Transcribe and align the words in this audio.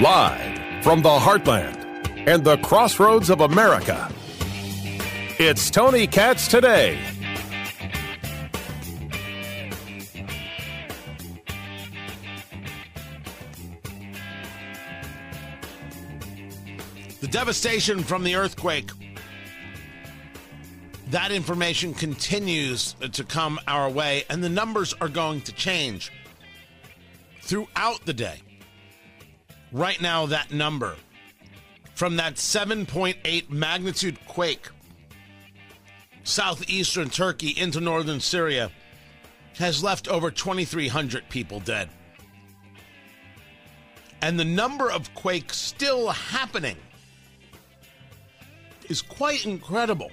Live 0.00 0.84
from 0.84 1.02
the 1.02 1.08
heartland 1.08 1.74
and 2.28 2.44
the 2.44 2.56
crossroads 2.58 3.30
of 3.30 3.40
America, 3.40 4.08
it's 5.40 5.72
Tony 5.72 6.06
Katz 6.06 6.46
today. 6.46 6.96
The 17.20 17.26
devastation 17.26 18.04
from 18.04 18.22
the 18.22 18.36
earthquake. 18.36 18.92
That 21.08 21.32
information 21.32 21.92
continues 21.92 22.94
to 23.00 23.24
come 23.24 23.58
our 23.66 23.90
way, 23.90 24.22
and 24.30 24.44
the 24.44 24.48
numbers 24.48 24.94
are 25.00 25.08
going 25.08 25.40
to 25.40 25.52
change 25.52 26.12
throughout 27.42 28.06
the 28.06 28.12
day. 28.14 28.42
Right 29.72 30.00
now, 30.00 30.26
that 30.26 30.50
number 30.50 30.96
from 31.94 32.16
that 32.16 32.34
7.8 32.34 33.50
magnitude 33.50 34.18
quake 34.26 34.68
southeastern 36.24 37.10
Turkey 37.10 37.54
into 37.56 37.80
northern 37.80 38.20
Syria 38.20 38.70
has 39.56 39.82
left 39.82 40.08
over 40.08 40.30
2,300 40.30 41.28
people 41.28 41.60
dead. 41.60 41.88
And 44.22 44.38
the 44.38 44.44
number 44.44 44.90
of 44.90 45.12
quakes 45.14 45.56
still 45.56 46.08
happening 46.10 46.76
is 48.88 49.02
quite 49.02 49.44
incredible. 49.44 50.10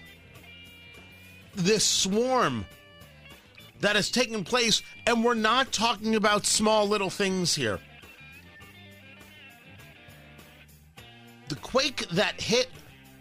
This 1.56 1.86
swarm 1.86 2.66
that 3.80 3.96
has 3.96 4.10
taken 4.10 4.44
place, 4.44 4.82
and 5.06 5.24
we're 5.24 5.34
not 5.34 5.72
talking 5.72 6.16
about 6.16 6.46
small 6.46 6.88
little 6.88 7.10
things 7.10 7.56
here. 7.56 7.80
The 11.48 11.56
quake 11.56 12.08
that 12.10 12.42
hit 12.42 12.70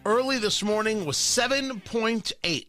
early 0.06 0.38
this 0.38 0.62
morning 0.62 1.04
was 1.04 1.16
7.8. 1.16 2.66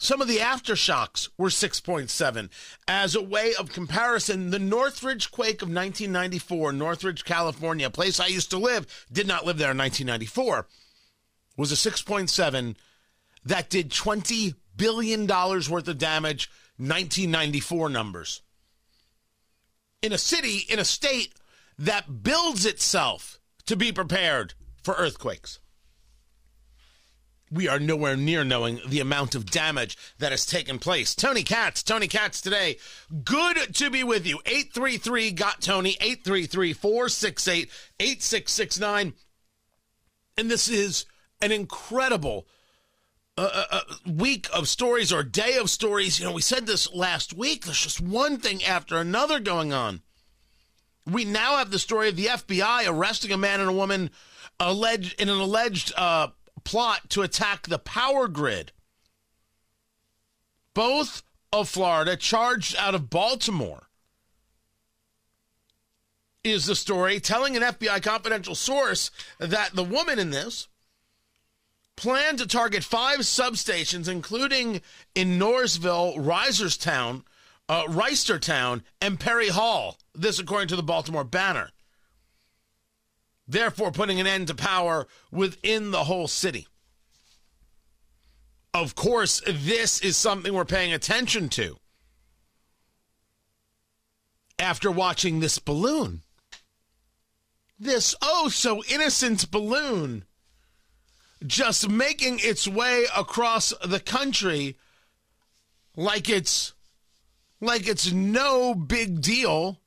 Some 0.00 0.20
of 0.20 0.28
the 0.28 0.36
aftershocks 0.36 1.28
were 1.38 1.48
6.7. 1.48 2.50
As 2.86 3.14
a 3.14 3.22
way 3.22 3.54
of 3.58 3.72
comparison, 3.72 4.50
the 4.50 4.58
Northridge 4.58 5.30
quake 5.30 5.62
of 5.62 5.68
1994, 5.68 6.72
Northridge, 6.72 7.24
California, 7.24 7.86
a 7.86 7.90
place 7.90 8.20
I 8.20 8.26
used 8.26 8.50
to 8.50 8.58
live, 8.58 9.06
did 9.10 9.26
not 9.26 9.44
live 9.44 9.58
there 9.58 9.72
in 9.72 9.78
1994, 9.78 10.66
was 11.56 11.72
a 11.72 11.90
6.7 11.90 12.76
that 13.44 13.70
did 13.70 13.90
$20 13.90 14.54
billion 14.76 15.26
worth 15.26 15.88
of 15.88 15.98
damage, 15.98 16.50
1994 16.76 17.88
numbers. 17.88 18.42
In 20.02 20.12
a 20.12 20.18
city, 20.18 20.64
in 20.68 20.78
a 20.78 20.84
state 20.84 21.32
that 21.78 22.22
builds 22.22 22.66
itself 22.66 23.37
to 23.68 23.76
be 23.76 23.92
prepared 23.92 24.54
for 24.82 24.94
earthquakes. 24.94 25.60
We 27.50 27.68
are 27.68 27.78
nowhere 27.78 28.16
near 28.16 28.44
knowing 28.44 28.80
the 28.86 29.00
amount 29.00 29.34
of 29.34 29.50
damage 29.50 29.96
that 30.18 30.32
has 30.32 30.44
taken 30.44 30.78
place. 30.78 31.14
Tony 31.14 31.42
Katz, 31.42 31.82
Tony 31.82 32.08
Katz 32.08 32.40
today. 32.40 32.76
Good 33.24 33.74
to 33.76 33.90
be 33.90 34.04
with 34.04 34.26
you. 34.26 34.40
833 34.44 35.30
got 35.32 35.62
Tony, 35.62 35.96
833 36.00 36.72
468 36.74 37.70
8669. 38.00 39.14
And 40.36 40.50
this 40.50 40.68
is 40.68 41.06
an 41.40 41.52
incredible 41.52 42.46
uh, 43.38 43.64
uh, 43.70 43.80
week 44.06 44.48
of 44.52 44.68
stories 44.68 45.12
or 45.12 45.22
day 45.22 45.56
of 45.56 45.70
stories. 45.70 46.18
You 46.18 46.26
know, 46.26 46.32
we 46.32 46.42
said 46.42 46.66
this 46.66 46.92
last 46.92 47.34
week. 47.34 47.64
There's 47.64 47.82
just 47.82 48.00
one 48.00 48.38
thing 48.38 48.64
after 48.64 48.96
another 48.96 49.40
going 49.40 49.72
on. 49.72 50.02
We 51.08 51.24
now 51.24 51.56
have 51.56 51.70
the 51.70 51.78
story 51.78 52.08
of 52.08 52.16
the 52.16 52.26
FBI 52.26 52.84
arresting 52.86 53.32
a 53.32 53.38
man 53.38 53.60
and 53.60 53.70
a 53.70 53.74
woman 53.74 54.10
alleged 54.60 55.20
in 55.20 55.28
an 55.28 55.38
alleged 55.38 55.92
uh, 55.96 56.28
plot 56.64 57.08
to 57.10 57.22
attack 57.22 57.66
the 57.66 57.78
power 57.78 58.28
grid. 58.28 58.72
Both 60.74 61.22
of 61.52 61.68
Florida 61.68 62.16
charged 62.16 62.76
out 62.76 62.94
of 62.94 63.10
Baltimore. 63.10 63.84
Is 66.44 66.66
the 66.66 66.76
story 66.76 67.20
telling 67.20 67.56
an 67.56 67.62
FBI 67.62 68.02
confidential 68.02 68.54
source 68.54 69.10
that 69.38 69.74
the 69.74 69.84
woman 69.84 70.18
in 70.18 70.30
this 70.30 70.68
planned 71.96 72.38
to 72.38 72.46
target 72.46 72.84
five 72.84 73.20
substations, 73.20 74.08
including 74.08 74.80
in 75.14 75.38
Norrisville, 75.38 76.16
Reisterstown, 76.16 77.24
uh, 77.68 78.80
and 79.00 79.20
Perry 79.20 79.48
Hall. 79.48 79.98
This, 80.18 80.38
according 80.38 80.68
to 80.68 80.76
the 80.76 80.82
Baltimore 80.82 81.24
Banner. 81.24 81.70
Therefore, 83.46 83.92
putting 83.92 84.20
an 84.20 84.26
end 84.26 84.48
to 84.48 84.54
power 84.54 85.06
within 85.30 85.90
the 85.90 86.04
whole 86.04 86.28
city. 86.28 86.66
Of 88.74 88.94
course, 88.94 89.40
this 89.46 90.00
is 90.00 90.16
something 90.16 90.52
we're 90.52 90.64
paying 90.64 90.92
attention 90.92 91.48
to 91.50 91.78
after 94.58 94.90
watching 94.90 95.40
this 95.40 95.58
balloon. 95.58 96.22
This 97.78 98.14
oh 98.20 98.48
so 98.48 98.82
innocent 98.84 99.50
balloon 99.50 100.24
just 101.46 101.88
making 101.88 102.40
its 102.42 102.66
way 102.66 103.06
across 103.16 103.72
the 103.84 104.00
country 104.00 104.76
like 105.94 106.28
it's 106.28 106.72
like 107.60 107.86
it's 107.86 108.10
no 108.12 108.74
big 108.74 109.20
deal 109.20 109.80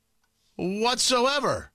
whatsoever. 0.62 1.72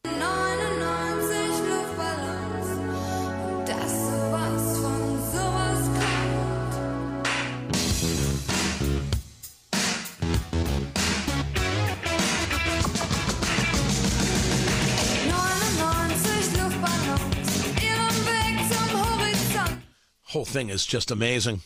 Whole 20.24 20.46
thing 20.46 20.70
is 20.70 20.86
just 20.86 21.10
amazing. 21.10 21.62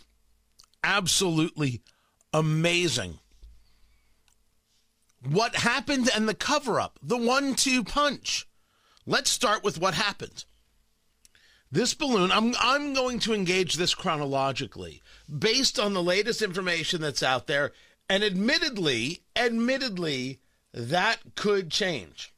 Absolutely 0.84 1.82
amazing. 2.34 3.20
What 5.28 5.56
happened 5.56 6.10
and 6.14 6.28
the 6.28 6.34
cover 6.34 6.80
up, 6.80 7.00
the 7.02 7.18
one 7.18 7.56
two 7.56 7.84
punch. 7.84 8.48
Let's 9.06 9.30
start 9.30 9.64
with 9.64 9.80
what 9.80 9.94
happened. 9.94 10.46
This 11.72 11.94
balloon, 11.94 12.32
I'm, 12.32 12.54
I'm 12.60 12.94
going 12.94 13.20
to 13.20 13.34
engage 13.34 13.76
this 13.76 13.96
chronologically 13.96 15.02
based 15.40 15.80
on 15.80 15.94
the 15.94 16.04
latest 16.04 16.42
information 16.42 17.02
that's 17.02 17.24
out 17.24 17.48
there. 17.48 17.72
And 18.10 18.24
admittedly, 18.24 19.22
admittedly, 19.36 20.42
that 20.74 21.20
could 21.36 21.72
change. 21.72 22.34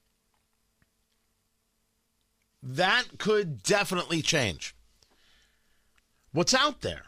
That 2.62 3.18
could 3.18 3.64
definitely 3.64 4.22
change. 4.22 4.76
What's 6.32 6.54
out 6.54 6.82
there 6.82 7.06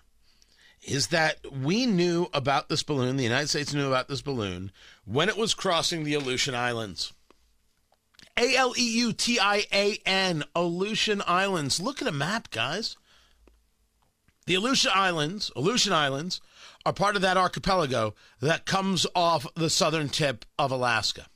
is 0.86 1.08
that 1.08 1.40
we 1.52 1.86
knew 1.86 2.28
about 2.34 2.70
this 2.70 2.84
balloon, 2.84 3.18
the 3.18 3.24
United 3.24 3.50
States 3.50 3.74
knew 3.74 3.88
about 3.88 4.08
this 4.08 4.22
balloon 4.22 4.72
when 5.04 5.30
it 5.30 5.38
was 5.38 5.54
crossing 5.54 6.04
the 6.04 6.14
Aleutian 6.14 6.56
Islands. 6.56 7.14
A 8.38 8.56
L 8.56 8.74
E 8.78 8.98
U 9.00 9.14
T 9.14 9.40
I 9.40 9.66
A 9.74 9.98
N, 10.06 10.44
Aleutian 10.56 11.22
Islands. 11.26 11.80
Look 11.80 12.02
at 12.02 12.08
a 12.08 12.12
map, 12.12 12.52
guys. 12.52 12.98
The 14.46 14.56
Aleutian 14.56 14.92
Islands, 14.94 15.52
Aleutian 15.56 15.94
Islands, 15.94 16.42
are 16.86 16.94
part 16.94 17.16
of 17.16 17.22
that 17.24 17.38
archipelago 17.38 18.14
that 18.42 18.66
comes 18.66 19.08
off 19.16 19.48
the 19.56 19.70
southern 19.70 20.10
tip 20.10 20.46
of 20.60 20.72
Alaska. 20.72 21.28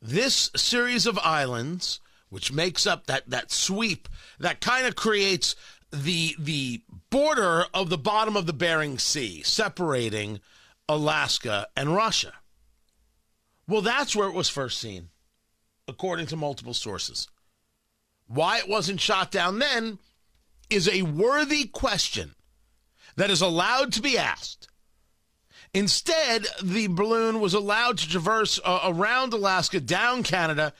This 0.00 0.50
series 0.54 1.06
of 1.06 1.18
islands 1.18 2.00
which 2.28 2.52
makes 2.52 2.86
up 2.86 3.06
that, 3.06 3.28
that 3.28 3.50
sweep 3.50 4.08
that 4.38 4.60
kind 4.60 4.86
of 4.86 4.94
creates 4.94 5.56
the 5.92 6.36
the 6.38 6.82
border 7.10 7.64
of 7.74 7.90
the 7.90 7.98
bottom 7.98 8.36
of 8.36 8.46
the 8.46 8.52
Bering 8.52 8.98
Sea, 8.98 9.42
separating 9.42 10.40
Alaska 10.88 11.66
and 11.76 11.94
Russia. 11.94 12.34
Well, 13.66 13.82
that's 13.82 14.16
where 14.16 14.28
it 14.28 14.34
was 14.34 14.48
first 14.48 14.80
seen, 14.80 15.08
according 15.86 16.26
to 16.26 16.36
multiple 16.36 16.74
sources. 16.74 17.28
Why 18.26 18.58
it 18.58 18.68
wasn't 18.68 19.00
shot 19.00 19.30
down 19.30 19.58
then 19.58 19.98
is 20.68 20.88
a 20.88 21.02
worthy 21.02 21.66
question 21.66 22.34
that 23.16 23.30
is 23.30 23.40
allowed 23.40 23.92
to 23.92 24.02
be 24.02 24.16
asked. 24.16 24.68
Instead, 25.72 26.46
the 26.62 26.88
balloon 26.88 27.40
was 27.40 27.54
allowed 27.54 27.98
to 27.98 28.08
traverse 28.08 28.58
uh, 28.64 28.80
around 28.84 29.32
Alaska, 29.32 29.80
down 29.80 30.22
Canada, 30.22 30.72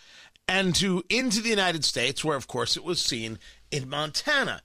and 0.48 0.74
to 0.74 1.04
into 1.08 1.40
the 1.40 1.48
United 1.48 1.84
States, 1.84 2.24
where 2.24 2.36
of 2.36 2.48
course 2.48 2.76
it 2.76 2.84
was 2.84 3.00
seen 3.00 3.38
in 3.70 3.88
Montana. 3.88 4.62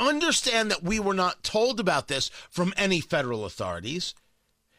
Understand 0.00 0.70
that 0.70 0.82
we 0.82 0.98
were 0.98 1.14
not 1.14 1.44
told 1.44 1.78
about 1.78 2.08
this 2.08 2.30
from 2.48 2.72
any 2.76 3.00
federal 3.00 3.44
authorities. 3.44 4.14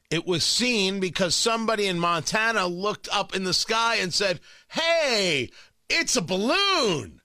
It 0.09 0.25
was 0.25 0.43
seen 0.43 0.99
because 0.99 1.35
somebody 1.35 1.85
in 1.85 1.99
Montana 1.99 2.65
looked 2.67 3.07
up 3.13 3.35
in 3.35 3.43
the 3.43 3.53
sky 3.53 3.95
and 3.95 4.13
said, 4.13 4.39
Hey, 4.67 5.51
it's 5.89 6.15
a 6.15 6.21
balloon. 6.21 7.21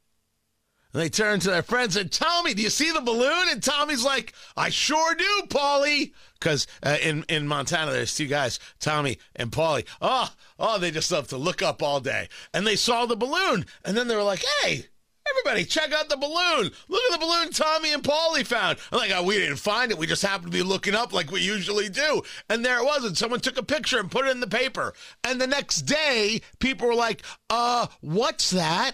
And 0.92 1.02
they 1.02 1.08
turned 1.08 1.42
to 1.42 1.50
their 1.50 1.62
friends 1.62 1.96
and 1.96 2.12
said, 2.12 2.26
Tommy, 2.26 2.54
do 2.54 2.62
you 2.62 2.70
see 2.70 2.90
the 2.90 3.00
balloon? 3.00 3.48
And 3.50 3.62
Tommy's 3.62 4.04
like, 4.04 4.32
I 4.56 4.70
sure 4.70 5.14
do, 5.14 5.42
Paulie. 5.48 6.12
Because 6.38 6.66
uh, 6.82 6.96
in, 7.02 7.24
in 7.28 7.48
Montana, 7.48 7.92
there's 7.92 8.14
two 8.14 8.26
guys, 8.26 8.60
Tommy 8.78 9.18
and 9.34 9.50
Paulie. 9.50 9.86
Oh, 10.00 10.30
oh, 10.58 10.78
they 10.78 10.90
just 10.90 11.10
love 11.10 11.28
to 11.28 11.36
look 11.36 11.60
up 11.62 11.82
all 11.82 12.00
day. 12.00 12.28
And 12.54 12.66
they 12.66 12.76
saw 12.76 13.04
the 13.04 13.16
balloon. 13.16 13.66
And 13.84 13.96
then 13.96 14.06
they 14.06 14.16
were 14.16 14.22
like, 14.22 14.44
hey, 14.62 14.86
Everybody, 15.30 15.64
check 15.64 15.92
out 15.92 16.08
the 16.08 16.16
balloon. 16.16 16.70
Look 16.88 17.02
at 17.12 17.18
the 17.20 17.26
balloon 17.26 17.50
Tommy 17.50 17.92
and 17.92 18.02
Paulie 18.02 18.46
found. 18.46 18.78
I'm 18.92 18.98
like, 18.98 19.12
oh, 19.14 19.22
we 19.22 19.38
didn't 19.38 19.56
find 19.56 19.90
it. 19.90 19.98
We 19.98 20.06
just 20.06 20.22
happened 20.22 20.52
to 20.52 20.58
be 20.58 20.62
looking 20.62 20.94
up 20.94 21.12
like 21.12 21.30
we 21.30 21.40
usually 21.40 21.88
do. 21.88 22.22
And 22.48 22.64
there 22.64 22.78
it 22.78 22.84
was. 22.84 23.04
And 23.04 23.16
someone 23.16 23.40
took 23.40 23.58
a 23.58 23.62
picture 23.62 23.98
and 23.98 24.10
put 24.10 24.26
it 24.26 24.30
in 24.30 24.40
the 24.40 24.46
paper. 24.46 24.94
And 25.24 25.40
the 25.40 25.46
next 25.46 25.82
day, 25.82 26.42
people 26.58 26.88
were 26.88 26.94
like, 26.94 27.22
uh, 27.50 27.86
what's 28.00 28.50
that? 28.50 28.92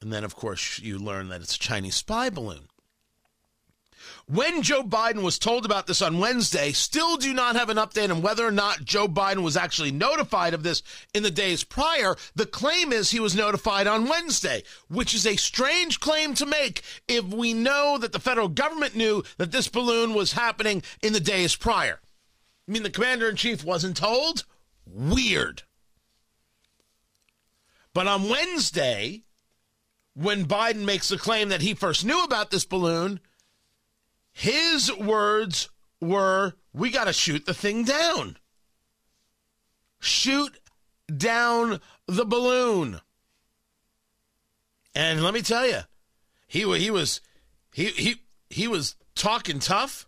And 0.00 0.12
then, 0.12 0.24
of 0.24 0.36
course, 0.36 0.78
you 0.78 0.98
learn 0.98 1.28
that 1.28 1.40
it's 1.40 1.56
a 1.56 1.58
Chinese 1.58 1.96
spy 1.96 2.30
balloon. 2.30 2.67
When 4.30 4.60
Joe 4.60 4.82
Biden 4.82 5.22
was 5.22 5.38
told 5.38 5.64
about 5.64 5.86
this 5.86 6.02
on 6.02 6.18
Wednesday, 6.18 6.72
still 6.72 7.16
do 7.16 7.32
not 7.32 7.56
have 7.56 7.70
an 7.70 7.78
update 7.78 8.10
on 8.10 8.20
whether 8.20 8.46
or 8.46 8.50
not 8.52 8.84
Joe 8.84 9.08
Biden 9.08 9.42
was 9.42 9.56
actually 9.56 9.90
notified 9.90 10.52
of 10.52 10.62
this 10.62 10.82
in 11.14 11.22
the 11.22 11.30
days 11.30 11.64
prior. 11.64 12.14
The 12.34 12.44
claim 12.44 12.92
is 12.92 13.10
he 13.10 13.20
was 13.20 13.34
notified 13.34 13.86
on 13.86 14.06
Wednesday, 14.06 14.64
which 14.88 15.14
is 15.14 15.26
a 15.26 15.36
strange 15.36 15.98
claim 15.98 16.34
to 16.34 16.44
make 16.44 16.82
if 17.08 17.24
we 17.24 17.54
know 17.54 17.96
that 17.96 18.12
the 18.12 18.18
federal 18.18 18.48
government 18.48 18.94
knew 18.94 19.24
that 19.38 19.50
this 19.50 19.66
balloon 19.66 20.12
was 20.12 20.32
happening 20.32 20.82
in 21.02 21.14
the 21.14 21.20
days 21.20 21.56
prior. 21.56 21.98
I 22.68 22.72
mean, 22.72 22.82
the 22.82 22.90
commander 22.90 23.30
in 23.30 23.36
chief 23.36 23.64
wasn't 23.64 23.96
told? 23.96 24.44
Weird. 24.84 25.62
But 27.94 28.06
on 28.06 28.28
Wednesday, 28.28 29.22
when 30.12 30.44
Biden 30.44 30.84
makes 30.84 31.08
the 31.08 31.16
claim 31.16 31.48
that 31.48 31.62
he 31.62 31.72
first 31.72 32.04
knew 32.04 32.22
about 32.22 32.50
this 32.50 32.66
balloon, 32.66 33.20
his 34.38 34.96
words 34.96 35.68
were, 36.00 36.52
we 36.72 36.90
got 36.90 37.06
to 37.06 37.12
shoot 37.12 37.44
the 37.44 37.52
thing 37.52 37.82
down. 37.82 38.36
Shoot 39.98 40.60
down 41.14 41.80
the 42.06 42.24
balloon. 42.24 43.00
And 44.94 45.24
let 45.24 45.34
me 45.34 45.42
tell 45.42 45.66
you, 45.66 45.80
he 46.46 46.60
he 46.78 46.88
was 46.88 47.20
he 47.72 47.86
he 47.86 48.22
he 48.48 48.68
was 48.68 48.94
talking 49.16 49.58
tough. 49.58 50.06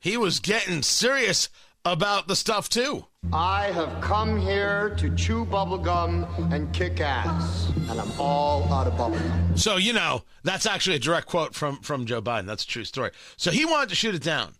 He 0.00 0.16
was 0.16 0.40
getting 0.40 0.82
serious 0.82 1.50
about 1.84 2.28
the 2.28 2.36
stuff 2.36 2.70
too. 2.70 3.08
I 3.30 3.70
have 3.72 4.00
come 4.02 4.38
here 4.38 4.94
to 4.96 5.14
chew 5.14 5.46
bubblegum 5.46 6.52
and 6.52 6.72
kick 6.74 7.00
ass, 7.00 7.70
and 7.88 8.00
I'm 8.00 8.20
all 8.20 8.70
out 8.72 8.86
of 8.86 8.94
bubblegum. 8.94 9.58
So, 9.58 9.76
you 9.76 9.92
know, 9.92 10.24
that's 10.42 10.66
actually 10.66 10.96
a 10.96 10.98
direct 10.98 11.28
quote 11.28 11.54
from, 11.54 11.78
from 11.78 12.04
Joe 12.04 12.20
Biden. 12.20 12.46
That's 12.46 12.64
a 12.64 12.66
true 12.66 12.84
story. 12.84 13.10
So 13.36 13.50
he 13.50 13.64
wanted 13.64 13.88
to 13.90 13.94
shoot 13.94 14.14
it 14.14 14.22
down. 14.22 14.54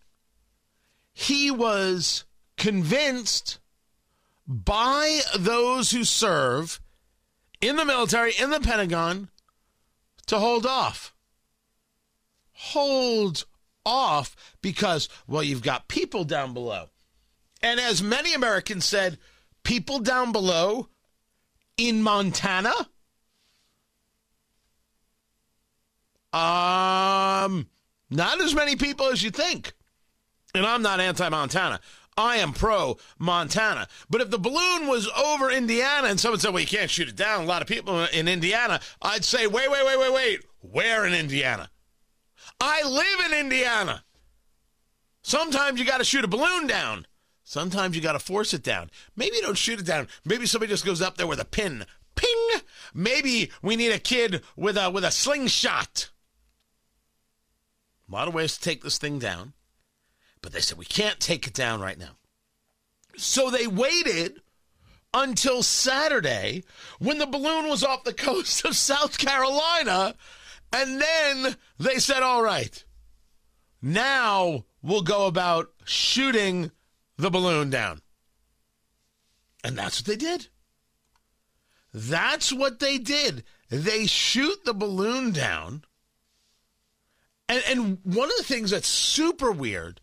He 1.13 1.51
was 1.51 2.25
convinced 2.57 3.59
by 4.47 5.19
those 5.37 5.91
who 5.91 6.03
serve 6.03 6.79
in 7.61 7.75
the 7.75 7.85
military, 7.85 8.33
in 8.39 8.49
the 8.49 8.59
Pentagon, 8.59 9.29
to 10.27 10.39
hold 10.39 10.65
off. 10.65 11.13
Hold 12.53 13.45
off 13.85 14.35
because, 14.61 15.09
well, 15.27 15.43
you've 15.43 15.61
got 15.61 15.87
people 15.87 16.23
down 16.23 16.53
below 16.53 16.87
and 17.63 17.79
as 17.79 18.03
many 18.03 18.33
Americans 18.33 18.85
said, 18.85 19.17
people 19.63 19.99
down 19.99 20.33
below 20.33 20.89
in 21.77 22.03
Montana, 22.03 22.73
um, 26.33 27.67
not 28.09 28.41
as 28.41 28.53
many 28.53 28.75
people 28.75 29.07
as 29.07 29.23
you 29.23 29.31
think. 29.31 29.73
And 30.53 30.65
I'm 30.65 30.83
not 30.83 30.99
anti 30.99 31.27
Montana. 31.29 31.79
I 32.15 32.37
am 32.37 32.53
pro 32.53 32.97
Montana. 33.17 33.87
But 34.09 34.21
if 34.21 34.29
the 34.29 34.37
balloon 34.37 34.87
was 34.87 35.09
over 35.09 35.49
Indiana 35.49 36.09
and 36.09 36.19
someone 36.19 36.39
said, 36.39 36.53
well, 36.53 36.61
you 36.61 36.67
can't 36.67 36.91
shoot 36.91 37.07
it 37.07 37.15
down, 37.15 37.43
a 37.43 37.47
lot 37.47 37.63
of 37.63 37.67
people 37.67 38.03
in 38.05 38.27
Indiana, 38.27 38.81
I'd 39.01 39.23
say, 39.23 39.47
wait, 39.47 39.71
wait, 39.71 39.83
wait, 39.83 39.97
wait, 39.97 40.13
wait. 40.13 40.39
Where 40.59 41.05
in 41.07 41.13
Indiana? 41.13 41.71
I 42.59 42.83
live 42.87 43.31
in 43.31 43.39
Indiana. 43.39 44.03
Sometimes 45.23 45.79
you 45.79 45.85
got 45.85 45.99
to 45.99 46.03
shoot 46.03 46.23
a 46.23 46.27
balloon 46.27 46.67
down. 46.67 47.07
Sometimes 47.43 47.95
you 47.95 48.01
got 48.01 48.13
to 48.13 48.19
force 48.19 48.53
it 48.53 48.63
down. 48.63 48.89
Maybe 49.15 49.41
don't 49.41 49.57
shoot 49.57 49.79
it 49.79 49.85
down. 49.85 50.07
Maybe 50.25 50.45
somebody 50.45 50.71
just 50.71 50.85
goes 50.85 51.01
up 51.01 51.17
there 51.17 51.27
with 51.27 51.39
a 51.39 51.45
pin. 51.45 51.85
Ping! 52.15 52.61
Maybe 52.93 53.51
we 53.61 53.75
need 53.75 53.91
a 53.91 53.99
kid 53.99 54.41
with 54.55 54.77
a 54.77 54.89
with 54.89 55.03
a 55.03 55.11
slingshot. 55.11 56.09
A 58.07 58.11
lot 58.11 58.27
of 58.27 58.33
ways 58.33 58.55
to 58.55 58.61
take 58.61 58.83
this 58.83 58.97
thing 58.97 59.19
down. 59.19 59.53
But 60.41 60.51
they 60.51 60.59
said 60.59 60.77
we 60.77 60.85
can't 60.85 61.19
take 61.19 61.47
it 61.47 61.53
down 61.53 61.81
right 61.81 61.97
now. 61.97 62.17
So 63.15 63.49
they 63.49 63.67
waited 63.67 64.41
until 65.13 65.63
Saturday 65.63 66.63
when 66.99 67.17
the 67.17 67.27
balloon 67.27 67.67
was 67.67 67.83
off 67.83 68.03
the 68.03 68.13
coast 68.13 68.65
of 68.65 68.75
South 68.75 69.17
Carolina. 69.17 70.15
And 70.71 70.99
then 70.99 71.55
they 71.77 71.99
said, 71.99 72.23
all 72.23 72.41
right, 72.41 72.83
now 73.81 74.65
we'll 74.81 75.03
go 75.03 75.27
about 75.27 75.71
shooting 75.85 76.71
the 77.17 77.29
balloon 77.29 77.69
down. 77.69 78.01
And 79.63 79.77
that's 79.77 79.99
what 80.01 80.05
they 80.07 80.15
did. 80.15 80.47
That's 81.93 82.51
what 82.51 82.79
they 82.79 82.97
did. 82.97 83.43
They 83.69 84.07
shoot 84.07 84.65
the 84.65 84.73
balloon 84.73 85.31
down. 85.31 85.83
And, 87.47 87.63
and 87.67 87.97
one 88.03 88.29
of 88.29 88.37
the 88.37 88.43
things 88.43 88.71
that's 88.71 88.87
super 88.87 89.51
weird 89.51 90.01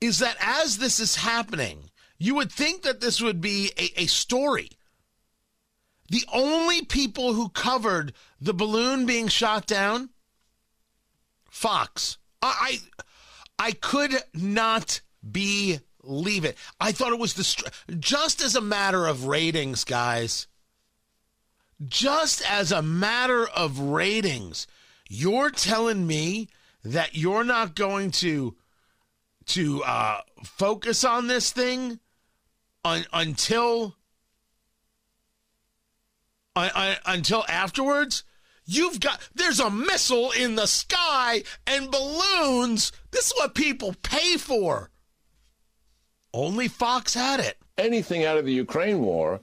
is 0.00 0.18
that 0.18 0.36
as 0.40 0.78
this 0.78 1.00
is 1.00 1.16
happening, 1.16 1.90
you 2.18 2.34
would 2.34 2.52
think 2.52 2.82
that 2.82 3.00
this 3.00 3.20
would 3.20 3.40
be 3.40 3.72
a, 3.78 4.02
a 4.02 4.06
story. 4.06 4.70
The 6.08 6.24
only 6.32 6.84
people 6.84 7.32
who 7.32 7.48
covered 7.48 8.12
the 8.40 8.54
balloon 8.54 9.06
being 9.06 9.28
shot 9.28 9.66
down, 9.66 10.10
Fox. 11.50 12.18
I, 12.42 12.78
I, 13.58 13.66
I 13.68 13.72
could 13.72 14.14
not 14.34 15.00
be 15.28 15.80
leave 16.06 16.44
it. 16.44 16.56
I 16.80 16.92
thought 16.92 17.12
it 17.12 17.18
was 17.18 17.34
the 17.34 17.44
str- 17.44 17.68
just 17.98 18.42
as 18.42 18.54
a 18.54 18.60
matter 18.60 19.06
of 19.06 19.24
ratings, 19.24 19.84
guys. 19.84 20.46
Just 21.84 22.42
as 22.50 22.72
a 22.72 22.80
matter 22.80 23.46
of 23.46 23.78
ratings, 23.78 24.66
you're 25.08 25.50
telling 25.50 26.06
me 26.06 26.48
that 26.84 27.14
you're 27.14 27.44
not 27.44 27.74
going 27.74 28.10
to 28.12 28.56
to 29.46 29.82
uh, 29.84 30.20
focus 30.42 31.04
on 31.04 31.26
this 31.26 31.50
thing 31.52 32.00
un- 32.84 33.06
until 33.12 33.96
until 36.54 37.44
afterwards. 37.48 38.24
You've 38.64 38.98
got 38.98 39.20
there's 39.34 39.60
a 39.60 39.70
missile 39.70 40.32
in 40.32 40.56
the 40.56 40.66
sky 40.66 41.44
and 41.66 41.90
balloons. 41.90 42.90
This 43.12 43.26
is 43.26 43.34
what 43.36 43.54
people 43.54 43.94
pay 44.02 44.36
for. 44.36 44.90
Only 46.36 46.68
Fox 46.68 47.14
had 47.14 47.40
it. 47.40 47.56
Anything 47.78 48.24
out 48.26 48.36
of 48.36 48.44
the 48.44 48.52
Ukraine 48.52 49.00
war 49.00 49.40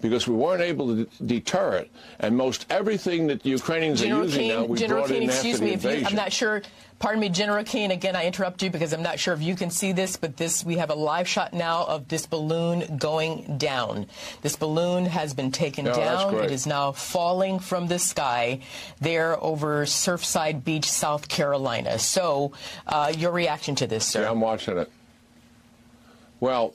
because 0.00 0.26
we 0.26 0.34
weren't 0.34 0.62
able 0.62 0.86
to 0.96 1.06
deter 1.26 1.74
it. 1.74 1.90
And 2.18 2.34
most 2.34 2.64
everything 2.70 3.26
that 3.26 3.42
the 3.42 3.50
Ukrainians 3.50 4.00
General 4.00 4.22
are 4.22 4.24
using 4.24 4.40
Keane, 4.40 4.48
now, 4.60 4.64
we 4.64 4.78
General 4.78 5.00
brought 5.02 5.10
Keane, 5.10 5.22
in 5.24 5.28
excuse 5.28 5.54
after 5.56 5.64
me, 5.66 5.76
the 5.76 5.90
if 5.90 6.00
you. 6.00 6.06
I'm 6.06 6.14
not 6.14 6.32
sure. 6.32 6.62
Pardon 6.98 7.20
me, 7.20 7.28
General 7.28 7.62
Keane. 7.64 7.90
Again, 7.90 8.16
I 8.16 8.24
interrupt 8.24 8.62
you 8.62 8.70
because 8.70 8.94
I'm 8.94 9.02
not 9.02 9.18
sure 9.18 9.34
if 9.34 9.42
you 9.42 9.54
can 9.54 9.70
see 9.70 9.92
this, 9.92 10.16
but 10.16 10.38
this 10.38 10.64
we 10.64 10.76
have 10.76 10.88
a 10.90 10.94
live 10.94 11.28
shot 11.28 11.52
now 11.52 11.84
of 11.84 12.08
this 12.08 12.24
balloon 12.26 12.96
going 12.96 13.58
down. 13.58 14.06
This 14.40 14.56
balloon 14.56 15.04
has 15.06 15.34
been 15.34 15.52
taken 15.52 15.86
Oh, 15.88 15.94
down. 15.94 16.34
It 16.36 16.50
is 16.50 16.66
now 16.66 16.92
falling 16.92 17.58
from 17.58 17.86
the 17.86 17.98
sky 17.98 18.60
there 19.00 19.42
over 19.42 19.84
Surfside 19.84 20.64
Beach, 20.64 20.90
South 20.90 21.28
Carolina. 21.28 21.98
So, 21.98 22.52
uh, 22.86 23.12
your 23.16 23.32
reaction 23.32 23.74
to 23.76 23.86
this, 23.86 24.06
sir? 24.06 24.22
Yeah, 24.22 24.30
I'm 24.30 24.40
watching 24.40 24.78
it. 24.78 24.90
Well, 26.40 26.74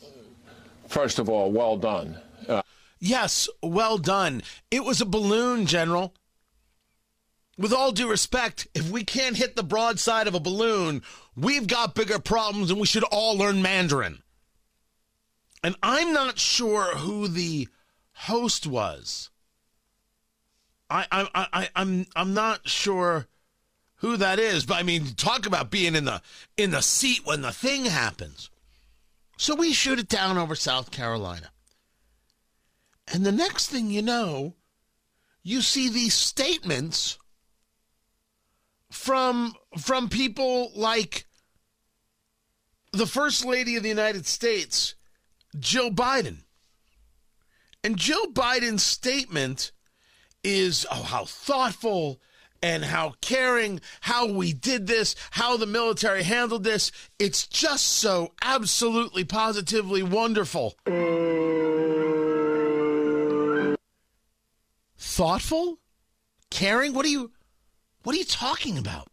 first 0.87 1.19
of 1.19 1.27
all, 1.27 1.51
well 1.51 1.77
done. 1.77 2.19
Uh, 2.47 2.61
Yes, 2.99 3.49
well 3.61 3.97
done. 3.97 4.41
It 4.71 4.83
was 4.83 5.01
a 5.01 5.05
balloon, 5.05 5.65
General. 5.65 6.13
With 7.57 7.71
all 7.73 7.91
due 7.91 8.09
respect, 8.09 8.67
if 8.73 8.89
we 8.89 9.03
can't 9.03 9.37
hit 9.37 9.55
the 9.55 9.63
broadside 9.63 10.27
of 10.27 10.33
a 10.33 10.39
balloon, 10.39 11.03
we've 11.35 11.67
got 11.67 11.93
bigger 11.95 12.19
problems 12.19 12.71
and 12.71 12.79
we 12.79 12.87
should 12.87 13.03
all 13.03 13.37
learn 13.37 13.61
Mandarin. 13.61 14.23
And 15.63 15.75
I'm 15.83 16.13
not 16.13 16.39
sure 16.39 16.97
who 16.97 17.27
the 17.27 17.67
host 18.13 18.65
was. 18.65 19.29
I, 20.89 21.05
I, 21.11 21.27
I, 21.33 21.69
I'm, 21.75 22.07
I'm 22.15 22.33
not 22.33 22.67
sure 22.67 23.27
who 23.97 24.17
that 24.17 24.37
is, 24.37 24.65
but 24.65 24.77
I 24.77 24.83
mean, 24.83 25.13
talk 25.15 25.45
about 25.45 25.71
being 25.71 25.95
in 25.95 26.05
the 26.05 26.21
in 26.57 26.71
the 26.71 26.81
seat 26.81 27.21
when 27.25 27.41
the 27.41 27.51
thing 27.51 27.85
happens. 27.85 28.49
So 29.37 29.55
we 29.55 29.73
shoot 29.73 29.99
it 29.99 30.07
down 30.07 30.37
over 30.37 30.55
South 30.55 30.91
Carolina. 30.91 31.51
And 33.07 33.25
the 33.25 33.31
next 33.31 33.69
thing 33.69 33.91
you 33.91 34.01
know, 34.01 34.55
you 35.43 35.61
see 35.61 35.89
these 35.89 36.13
statements 36.13 37.19
from 38.91 39.53
from 39.77 40.09
people 40.09 40.71
like 40.75 41.25
the 42.93 43.05
first 43.05 43.45
lady 43.45 43.75
of 43.75 43.83
the 43.83 43.89
United 43.89 44.25
States, 44.25 44.95
Jill 45.59 45.91
Biden. 45.91 46.37
And 47.83 47.97
Jill 47.97 48.27
Biden's 48.27 48.83
statement 48.83 49.71
is 50.43 50.87
oh 50.89 51.03
how 51.03 51.25
thoughtful 51.25 52.21
and 52.65 52.83
how 52.83 53.13
caring, 53.21 53.79
how 54.01 54.25
we 54.25 54.51
did 54.51 54.87
this, 54.87 55.15
how 55.29 55.55
the 55.55 55.67
military 55.67 56.23
handled 56.23 56.63
this. 56.63 56.91
It's 57.19 57.45
just 57.45 57.85
so 57.85 58.33
absolutely 58.41 59.23
positively 59.23 60.01
wonderful. 60.01 60.73
Thoughtful? 64.97 65.77
Caring? 66.49 66.95
What 66.95 67.05
are 67.05 67.09
you 67.09 67.31
what 68.01 68.15
are 68.15 68.19
you 68.19 68.25
talking 68.25 68.79
about? 68.79 69.09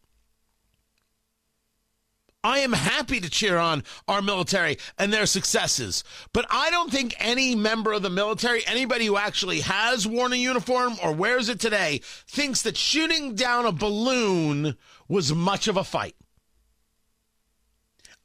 I 2.43 2.59
am 2.59 2.73
happy 2.73 3.21
to 3.21 3.29
cheer 3.29 3.57
on 3.57 3.83
our 4.07 4.21
military 4.21 4.77
and 4.97 5.13
their 5.13 5.25
successes. 5.25 6.03
But 6.33 6.45
I 6.49 6.69
don't 6.71 6.91
think 6.91 7.15
any 7.17 7.55
member 7.55 7.93
of 7.93 8.01
the 8.01 8.09
military, 8.09 8.65
anybody 8.67 9.05
who 9.05 9.17
actually 9.17 9.61
has 9.61 10.05
worn 10.05 10.33
a 10.33 10.35
uniform 10.35 10.95
or 11.01 11.13
wears 11.13 11.47
it 11.47 11.61
today, 11.61 12.01
thinks 12.27 12.61
that 12.63 12.75
shooting 12.75 13.35
down 13.35 13.65
a 13.65 13.71
balloon 13.71 14.75
was 15.07 15.33
much 15.33 15.69
of 15.69 15.77
a 15.77 15.85
fight. 15.85 16.15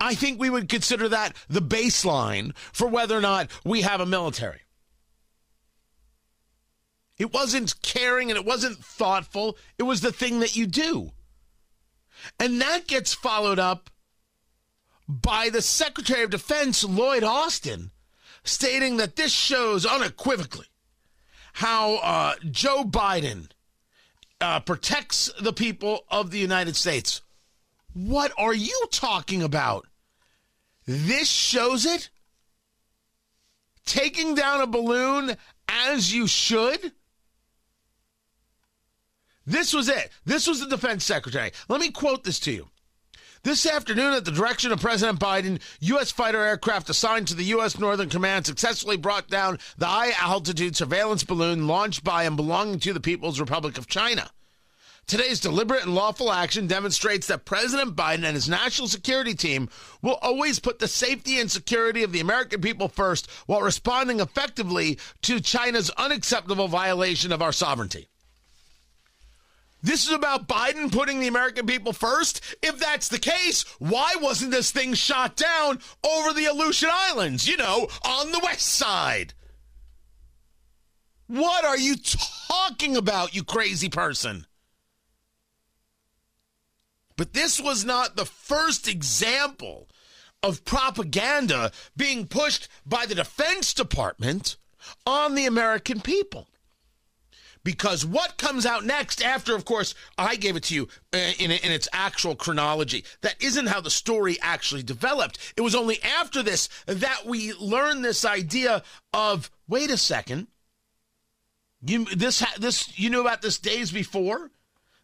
I 0.01 0.15
think 0.15 0.41
we 0.41 0.51
would 0.51 0.69
consider 0.69 1.09
that 1.09 1.37
the 1.49 1.63
baseline 1.63 2.57
for 2.73 2.89
whether 2.89 3.17
or 3.17 3.21
not 3.21 3.51
we 3.65 3.83
have 3.83 4.01
a 4.01 4.07
military. 4.07 4.61
It 7.19 7.33
wasn't 7.33 7.81
caring 7.83 8.31
and 8.31 8.39
it 8.39 8.45
wasn't 8.45 8.79
thoughtful. 8.79 9.57
It 9.77 9.83
was 9.85 10.01
the 10.01 10.13
thing 10.13 10.41
that 10.41 10.57
you 10.57 10.67
do. 10.67 11.13
And 12.39 12.61
that 12.61 12.87
gets 12.87 13.15
followed 13.15 13.59
up 13.59 13.91
by 15.09 15.49
the 15.49 15.63
Secretary 15.63 16.23
of 16.23 16.31
Defense, 16.31 16.85
Lloyd 16.85 17.25
Austin, 17.25 17.91
stating 18.45 18.99
that 18.99 19.17
this 19.17 19.33
shows 19.33 19.87
unequivocally 19.87 20.67
how 21.55 21.97
uh, 21.97 22.35
Joe 22.51 22.85
Biden 22.85 23.49
uh, 24.41 24.61
protects 24.61 25.31
the 25.41 25.53
people 25.53 26.05
of 26.11 26.31
the 26.31 26.39
United 26.39 26.77
States. 26.77 27.23
What 27.95 28.33
are 28.39 28.55
you 28.55 28.87
talking 28.93 29.43
about? 29.43 29.87
This 30.87 31.29
shows 31.29 31.85
it? 31.85 32.11
Taking 33.85 34.35
down 34.35 34.61
a 34.61 34.67
balloon 34.67 35.37
as 35.69 36.15
you 36.15 36.27
should? 36.27 36.93
This 39.47 39.73
was 39.73 39.89
it. 39.89 40.11
This 40.27 40.47
was 40.47 40.61
the 40.61 40.69
defense 40.69 41.05
secretary. 41.05 41.53
Let 41.69 41.81
me 41.81 41.91
quote 41.91 42.23
this 42.23 42.39
to 42.41 42.53
you. 42.53 42.69
This 43.45 43.67
afternoon, 43.67 44.15
at 44.15 44.25
the 44.25 44.33
direction 44.33 44.73
of 44.73 44.81
President 44.81 45.21
Biden, 45.21 45.61
U.S. 45.81 46.11
fighter 46.11 46.43
aircraft 46.43 46.91
assigned 46.91 47.29
to 47.29 47.35
the 47.35 47.45
U.S. 47.45 47.79
Northern 47.79 48.09
Command 48.09 48.47
successfully 48.47 48.97
brought 48.97 49.29
down 49.29 49.59
the 49.77 49.87
high 49.87 50.11
altitude 50.19 50.75
surveillance 50.75 51.23
balloon 51.23 51.69
launched 51.69 52.03
by 52.03 52.25
and 52.25 52.37
belonging 52.37 52.81
to 52.81 52.93
the 52.93 53.01
People's 53.01 53.39
Republic 53.39 53.79
of 53.79 53.87
China. 53.87 54.29
Today's 55.07 55.41
deliberate 55.41 55.85
and 55.85 55.95
lawful 55.95 56.33
action 56.33 56.67
demonstrates 56.67 57.29
that 57.29 57.45
President 57.45 57.95
Biden 57.95 58.25
and 58.25 58.35
his 58.35 58.49
national 58.49 58.89
security 58.89 59.35
team 59.35 59.69
will 60.03 60.19
always 60.21 60.59
put 60.59 60.81
the 60.81 60.89
safety 60.89 61.41
and 61.41 61.51
security 61.51 62.03
of 62.03 62.13
the 62.13 62.21
American 62.21 62.61
people 62.61 62.89
first 62.89 63.31
while 63.47 63.63
responding 63.63 64.21
effectively 64.21 64.99
to 65.23 65.41
China's 65.41 65.91
unacceptable 65.91 66.69
violation 66.69 67.33
of 67.33 67.41
our 67.41 67.53
sovereignty. 67.53 68.09
This 69.83 70.07
is 70.07 70.13
about 70.13 70.49
Biden 70.49 70.91
putting 70.91 71.21
the 71.21 71.29
American 71.29 71.67
people 71.67 71.93
first? 71.93 72.41
If 72.63 72.79
that's 72.79 73.09
the 73.09 73.19
case, 73.19 73.63
why 73.79 74.17
wasn't 74.21 74.51
this 74.51 74.71
thing 74.71 74.95
shot 74.95 75.37
down 75.37 75.79
over 76.05 76.33
the 76.33 76.47
Aleutian 76.47 76.91
Islands, 76.93 77.47
you 77.47 77.57
know, 77.57 77.89
on 78.05 78.33
the 78.33 78.41
west 78.43 78.67
side? 78.67 79.35
What 81.29 81.65
are 81.65 81.79
you 81.79 81.97
talking 82.49 82.97
about, 82.97 83.35
you 83.35 83.45
crazy 83.45 83.89
person? 83.89 84.47
But 87.17 87.33
this 87.35 87.61
was 87.61 87.85
not 87.85 88.17
the 88.17 88.25
first 88.25 88.89
example 88.89 89.89
of 90.43 90.65
propaganda 90.65 91.73
being 91.97 92.27
pushed 92.27 92.69
by 92.87 93.07
the 93.07 93.15
Defense 93.15 93.75
Department 93.75 94.57
on 95.05 95.35
the 95.35 95.45
American 95.45 96.01
people 96.01 96.49
because 97.69 98.07
what 98.07 98.39
comes 98.39 98.65
out 98.65 98.83
next 98.83 99.23
after 99.23 99.55
of 99.55 99.67
course 99.67 99.95
i 100.17 100.37
gave 100.37 100.57
it 100.57 100.63
to 100.63 100.75
you 100.75 100.89
uh, 101.13 101.19
in, 101.39 101.51
in, 101.51 101.71
its 101.71 101.87
actual 101.93 102.35
chronology 102.35 103.05
that 103.21 103.35
isn't 103.43 103.67
how 103.67 103.79
the 103.79 103.91
story 103.91 104.39
actually 104.41 104.83
developed 104.83 105.53
it 105.55 105.61
was 105.61 105.75
only 105.75 106.03
after 106.03 106.43
this 106.43 106.71
that 106.87 107.27
we 107.27 107.53
learned 107.55 108.03
this 108.03 108.25
idea 108.25 108.83
of 109.13 109.51
wait 109.69 109.91
a 109.91 109.99
second 109.99 110.47
you 111.83 112.07
this 112.07 112.43
this 112.59 112.99
you 112.99 113.11
knew 113.11 113.21
about 113.21 113.43
this 113.43 113.59
days 113.59 113.93
before 113.93 114.51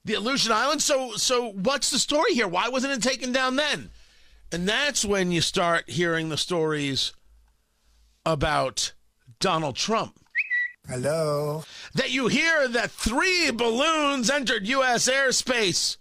the 0.04 0.14
Aleutian 0.14 0.52
Islands. 0.52 0.85
So 0.85 1.12
so 1.16 1.52
what's 1.52 1.90
the 1.90 1.99
story 1.99 2.35
here? 2.35 2.49
Why 2.49 2.68
wasn't 2.68 2.94
it 2.94 3.02
taken 3.02 3.33
down 3.33 3.56
then? 3.56 3.90
And 4.50 4.68
that's 4.68 5.04
when 5.04 5.33
you 5.33 5.40
start 5.40 5.90
hearing 5.90 6.28
the 6.28 6.37
stories 6.37 7.12
about 8.25 8.92
Donald 9.38 9.76
Trump. 9.76 10.23
Hello. 10.88 11.64
That 11.94 12.10
you 12.10 12.28
hear 12.28 12.68
that 12.68 12.90
three 12.90 13.50
balloons 13.50 14.28
entered 14.30 14.66
U.S. 14.68 15.08
airspace 15.08 15.96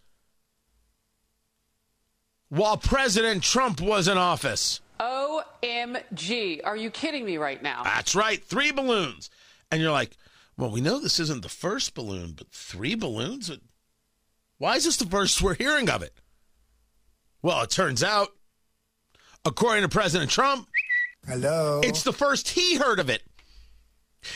while 2.50 2.78
President 2.78 3.44
Trump 3.44 3.80
was 3.80 4.08
in 4.08 4.18
office. 4.18 4.82
OMG. 5.00 6.62
Are 6.64 6.78
you 6.78 6.90
kidding 6.90 7.26
me 7.26 7.38
right 7.38 7.62
now? 7.62 7.84
That's 7.84 8.16
right. 8.16 8.44
Three 8.44 8.72
balloons. 8.72 9.30
And 9.72 9.82
you're 9.82 9.92
like, 9.92 10.18
well, 10.58 10.70
we 10.70 10.82
know 10.82 11.00
this 11.00 11.20
isn't 11.20 11.42
the 11.42 11.50
first 11.50 11.96
balloon, 11.96 12.34
but 12.38 12.52
three 12.52 12.96
balloons? 12.96 13.52
Why 14.58 14.76
is 14.76 14.86
this 14.86 14.98
the 14.98 15.06
first 15.06 15.42
we're 15.42 15.56
hearing 15.56 15.90
of 15.90 16.04
it? 16.04 16.14
Well, 17.42 17.62
it 17.62 17.70
turns 17.70 18.04
out, 18.04 18.30
according 19.44 19.84
to 19.84 19.90
President 19.90 20.30
Trump, 20.30 20.68
hello, 21.28 21.82
it's 21.84 22.04
the 22.04 22.14
first 22.14 22.50
he 22.50 22.76
heard 22.76 23.00
of 23.00 23.10
it. 23.10 23.24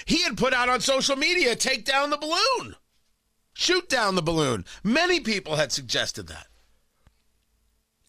He 0.05 0.23
had 0.23 0.37
put 0.37 0.53
out 0.53 0.69
on 0.69 0.81
social 0.81 1.15
media, 1.15 1.55
take 1.55 1.85
down 1.85 2.09
the 2.09 2.17
balloon, 2.17 2.75
shoot 3.53 3.89
down 3.89 4.15
the 4.15 4.21
balloon. 4.21 4.65
Many 4.83 5.19
people 5.19 5.55
had 5.55 5.71
suggested 5.71 6.27
that. 6.27 6.47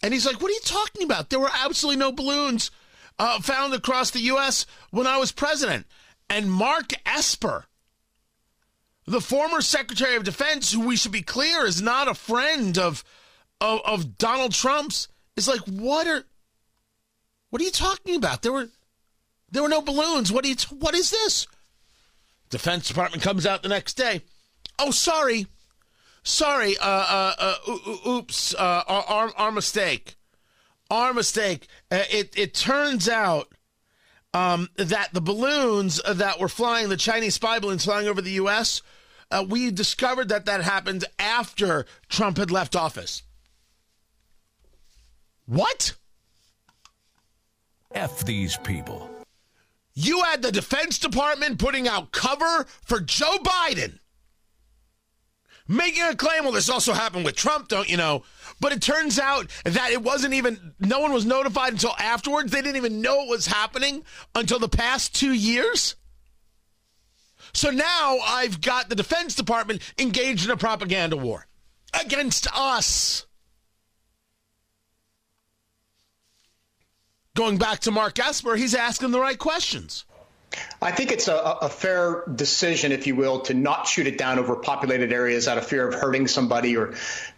And 0.03 0.15
he's 0.15 0.27
like, 0.27 0.41
What 0.41 0.51
are 0.51 0.55
you 0.55 0.61
talking 0.65 1.03
about? 1.03 1.31
There 1.31 1.41
were 1.41 1.51
absolutely 1.53 1.99
no 1.99 2.13
balloons 2.13 2.71
uh, 3.19 3.41
found 3.41 3.75
across 3.75 4.11
the 4.11 4.21
U.S. 4.21 4.67
when 4.91 5.07
I 5.07 5.17
was 5.17 5.33
president. 5.33 5.87
And 6.31 6.53
Mark 6.53 6.93
Esper, 7.07 7.65
the 9.07 9.21
former 9.21 9.61
Secretary 9.61 10.15
of 10.17 10.25
Defense, 10.25 10.73
who 10.73 10.87
we 10.87 10.97
should 10.97 11.13
be 11.13 11.23
clear 11.23 11.65
is 11.65 11.81
not 11.83 12.07
a 12.07 12.15
friend 12.15 12.79
of, 12.79 13.03
of, 13.61 13.81
of 13.85 14.19
Donald 14.19 14.53
Trump's, 14.53 15.09
is 15.37 15.49
like, 15.49 15.61
What 15.61 16.07
are. 16.07 16.25
What 17.51 17.63
are 17.63 17.65
you 17.65 17.71
talking 17.71 18.15
about? 18.15 18.43
There 18.43 18.53
were 18.53 18.69
there 19.51 19.63
were 19.63 19.69
no 19.69 19.81
balloons. 19.81 20.31
What 20.31 20.45
you 20.45 20.57
what 20.79 20.95
is 20.95 21.11
this? 21.11 21.47
Defense 22.51 22.89
Department 22.89 23.23
comes 23.23 23.47
out 23.47 23.63
the 23.63 23.69
next 23.69 23.95
day. 23.95 24.23
Oh, 24.79 24.91
sorry. 24.91 25.47
Sorry. 26.23 26.77
Uh, 26.79 26.85
uh, 26.87 27.55
uh, 27.67 28.09
oops. 28.09 28.55
Uh, 28.55 28.83
our, 28.87 29.33
our 29.37 29.53
mistake. 29.53 30.17
Our 30.91 31.13
mistake. 31.13 31.67
Uh, 31.91 32.05
it, 32.11 32.37
it 32.37 32.55
turns 32.55 33.09
out 33.09 33.53
um, 34.35 34.69
that 34.77 35.13
the 35.13 35.21
balloons 35.21 36.01
that 36.09 36.39
were 36.39 36.49
flying, 36.49 36.89
the 36.89 36.97
Chinese 36.97 37.35
spy 37.35 37.59
balloons 37.59 37.85
flying 37.85 38.09
over 38.09 38.23
the 38.23 38.33
U.S., 38.33 38.83
uh, 39.31 39.45
we 39.47 39.71
discovered 39.71 40.29
that 40.31 40.47
that 40.47 40.63
happened 40.63 41.05
after 41.19 41.85
Trump 42.09 42.39
had 42.39 42.51
left 42.51 42.75
office. 42.75 43.23
What? 45.47 45.95
F 47.93 48.25
these 48.25 48.57
people. 48.59 49.18
You 50.01 50.23
had 50.23 50.43
the 50.43 50.53
Defense 50.53 51.01
Department 51.01 51.59
putting 51.59 51.89
out 51.89 52.13
cover 52.13 52.67
for 52.83 53.01
Joe 53.01 53.39
Biden. 53.43 53.99
Making 55.67 56.05
a 56.05 56.15
claim, 56.15 56.45
well, 56.45 56.53
this 56.53 56.71
also 56.71 56.93
happened 56.93 57.25
with 57.25 57.35
Trump, 57.35 57.67
don't 57.67 57.91
you 57.91 57.97
know? 57.97 58.23
But 58.61 58.71
it 58.71 58.81
turns 58.81 59.19
out 59.19 59.51
that 59.65 59.91
it 59.91 60.01
wasn't 60.01 60.35
even, 60.35 60.73
no 60.79 61.01
one 61.01 61.13
was 61.13 61.27
notified 61.27 61.73
until 61.73 61.97
afterwards. 61.99 62.53
They 62.53 62.63
didn't 62.63 62.77
even 62.77 63.03
know 63.03 63.25
it 63.25 63.29
was 63.29 63.49
happening 63.49 64.05
until 64.37 64.61
the 64.61 64.69
past 64.69 65.17
two 65.17 65.33
years. 65.33 65.97
So 67.53 67.71
now 67.71 68.19
I've 68.25 68.61
got 68.61 68.89
the 68.89 68.95
Defense 68.95 69.35
Department 69.35 69.83
engaged 69.99 70.45
in 70.45 70.53
a 70.53 70.57
propaganda 70.57 71.17
war 71.17 71.49
against 71.93 72.47
us. 72.57 73.27
Going 77.39 77.57
back 77.57 77.79
to 77.79 77.93
Mark 77.93 78.19
Esper, 78.19 78.57
he's 78.57 78.75
asking 78.75 79.13
the 79.13 79.21
right 79.21 79.39
questions. 79.39 80.05
I 80.83 80.91
think 80.91 81.13
it's 81.13 81.29
a, 81.29 81.37
a, 81.37 81.69
fair 81.69 82.25
decision, 82.35 82.91
if 82.91 83.07
you 83.07 83.15
will, 83.15 83.43
to 83.43 83.55
not 83.55 83.87
shoot 83.87 84.09
it 84.09 84.19
down 84.19 84.41
over 84.41 84.57
populated 84.57 85.13
areas 85.13 85.47
out 85.47 85.57
of 85.57 85.65
fear 85.65 85.87
of 85.87 85.95
hurting 85.95 86.27
somebody 86.27 86.77
or 86.77 86.95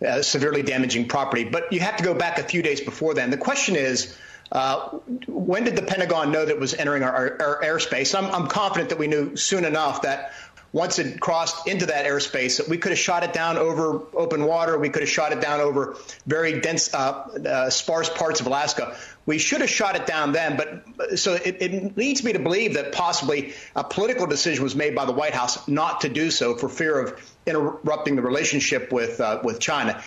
uh, 0.06 0.22
severely 0.22 0.62
damaging 0.62 1.06
property. 1.06 1.44
But 1.44 1.70
you 1.70 1.80
have 1.80 1.96
to 1.96 2.04
go 2.04 2.14
back 2.14 2.38
a 2.38 2.42
few 2.42 2.62
days 2.62 2.80
before 2.80 3.12
then. 3.12 3.28
The 3.28 3.36
question 3.36 3.76
is, 3.76 4.16
uh, 4.52 4.88
when 5.28 5.64
did 5.64 5.76
the 5.76 5.82
Pentagon 5.82 6.32
know 6.32 6.46
that 6.46 6.52
it 6.52 6.60
was 6.60 6.72
entering 6.72 7.02
our, 7.02 7.12
our, 7.12 7.42
our 7.42 7.62
airspace? 7.62 8.16
I'm, 8.16 8.24
I'm 8.34 8.48
confident 8.48 8.88
that 8.88 8.98
we 8.98 9.06
knew 9.06 9.36
soon 9.36 9.66
enough 9.66 10.02
that 10.02 10.32
once 10.72 10.98
it 11.00 11.18
crossed 11.18 11.66
into 11.66 11.86
that 11.86 12.06
airspace, 12.06 12.66
we 12.68 12.78
could 12.78 12.92
have 12.92 12.98
shot 12.98 13.24
it 13.24 13.32
down 13.32 13.58
over 13.58 14.02
open 14.14 14.44
water. 14.44 14.78
We 14.78 14.88
could 14.88 15.02
have 15.02 15.08
shot 15.08 15.32
it 15.32 15.40
down 15.40 15.60
over 15.60 15.96
very 16.26 16.60
dense, 16.60 16.94
uh, 16.94 16.98
uh, 16.98 17.70
sparse 17.70 18.08
parts 18.08 18.40
of 18.40 18.46
Alaska. 18.46 18.96
We 19.26 19.38
should 19.38 19.60
have 19.62 19.70
shot 19.70 19.96
it 19.96 20.06
down 20.06 20.32
then, 20.32 20.56
but 20.56 21.18
so 21.18 21.34
it, 21.34 21.56
it, 21.60 21.96
leads 21.96 22.22
me 22.22 22.32
to 22.32 22.38
believe 22.38 22.74
that 22.74 22.92
possibly 22.92 23.52
a 23.74 23.82
political 23.82 24.26
decision 24.26 24.62
was 24.62 24.76
made 24.76 24.94
by 24.94 25.04
the 25.04 25.12
White 25.12 25.34
House 25.34 25.66
not 25.66 26.02
to 26.02 26.08
do 26.08 26.30
so 26.30 26.54
for 26.54 26.68
fear 26.68 26.98
of 27.00 27.34
interrupting 27.46 28.16
the 28.16 28.22
relationship 28.22 28.92
with 28.92 29.20
uh, 29.20 29.40
with 29.42 29.58
China. 29.58 30.02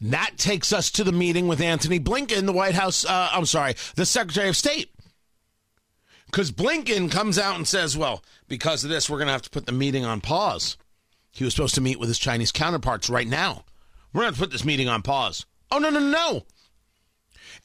That 0.00 0.38
takes 0.38 0.72
us 0.72 0.90
to 0.92 1.04
the 1.04 1.12
meeting 1.12 1.46
with 1.46 1.60
Antony 1.60 2.00
Blinken, 2.00 2.46
the 2.46 2.52
White 2.52 2.74
House. 2.74 3.04
Uh, 3.04 3.30
I'm 3.32 3.44
sorry, 3.44 3.74
the 3.96 4.06
Secretary 4.06 4.48
of 4.48 4.56
State. 4.56 4.90
Because 6.30 6.52
Blinken 6.52 7.10
comes 7.10 7.38
out 7.38 7.56
and 7.56 7.66
says, 7.66 7.96
well, 7.96 8.22
because 8.46 8.84
of 8.84 8.90
this, 8.90 9.10
we're 9.10 9.18
going 9.18 9.26
to 9.26 9.32
have 9.32 9.42
to 9.42 9.50
put 9.50 9.66
the 9.66 9.72
meeting 9.72 10.04
on 10.04 10.20
pause. 10.20 10.76
He 11.32 11.42
was 11.42 11.54
supposed 11.54 11.74
to 11.74 11.80
meet 11.80 11.98
with 11.98 12.08
his 12.08 12.20
Chinese 12.20 12.52
counterparts 12.52 13.10
right 13.10 13.26
now. 13.26 13.64
We're 14.12 14.22
going 14.22 14.34
to 14.34 14.38
put 14.38 14.52
this 14.52 14.64
meeting 14.64 14.88
on 14.88 15.02
pause. 15.02 15.44
Oh, 15.72 15.78
no, 15.78 15.90
no, 15.90 15.98
no. 15.98 16.46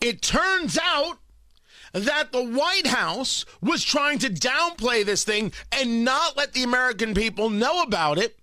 It 0.01 0.23
turns 0.23 0.79
out 0.81 1.19
that 1.93 2.31
the 2.31 2.43
White 2.43 2.87
House 2.87 3.45
was 3.61 3.83
trying 3.83 4.19
to 4.19 4.29
downplay 4.29 5.05
this 5.05 5.23
thing 5.23 5.53
and 5.71 6.03
not 6.03 6.35
let 6.35 6.53
the 6.53 6.63
American 6.63 7.13
people 7.13 7.51
know 7.51 7.83
about 7.83 8.17
it 8.17 8.39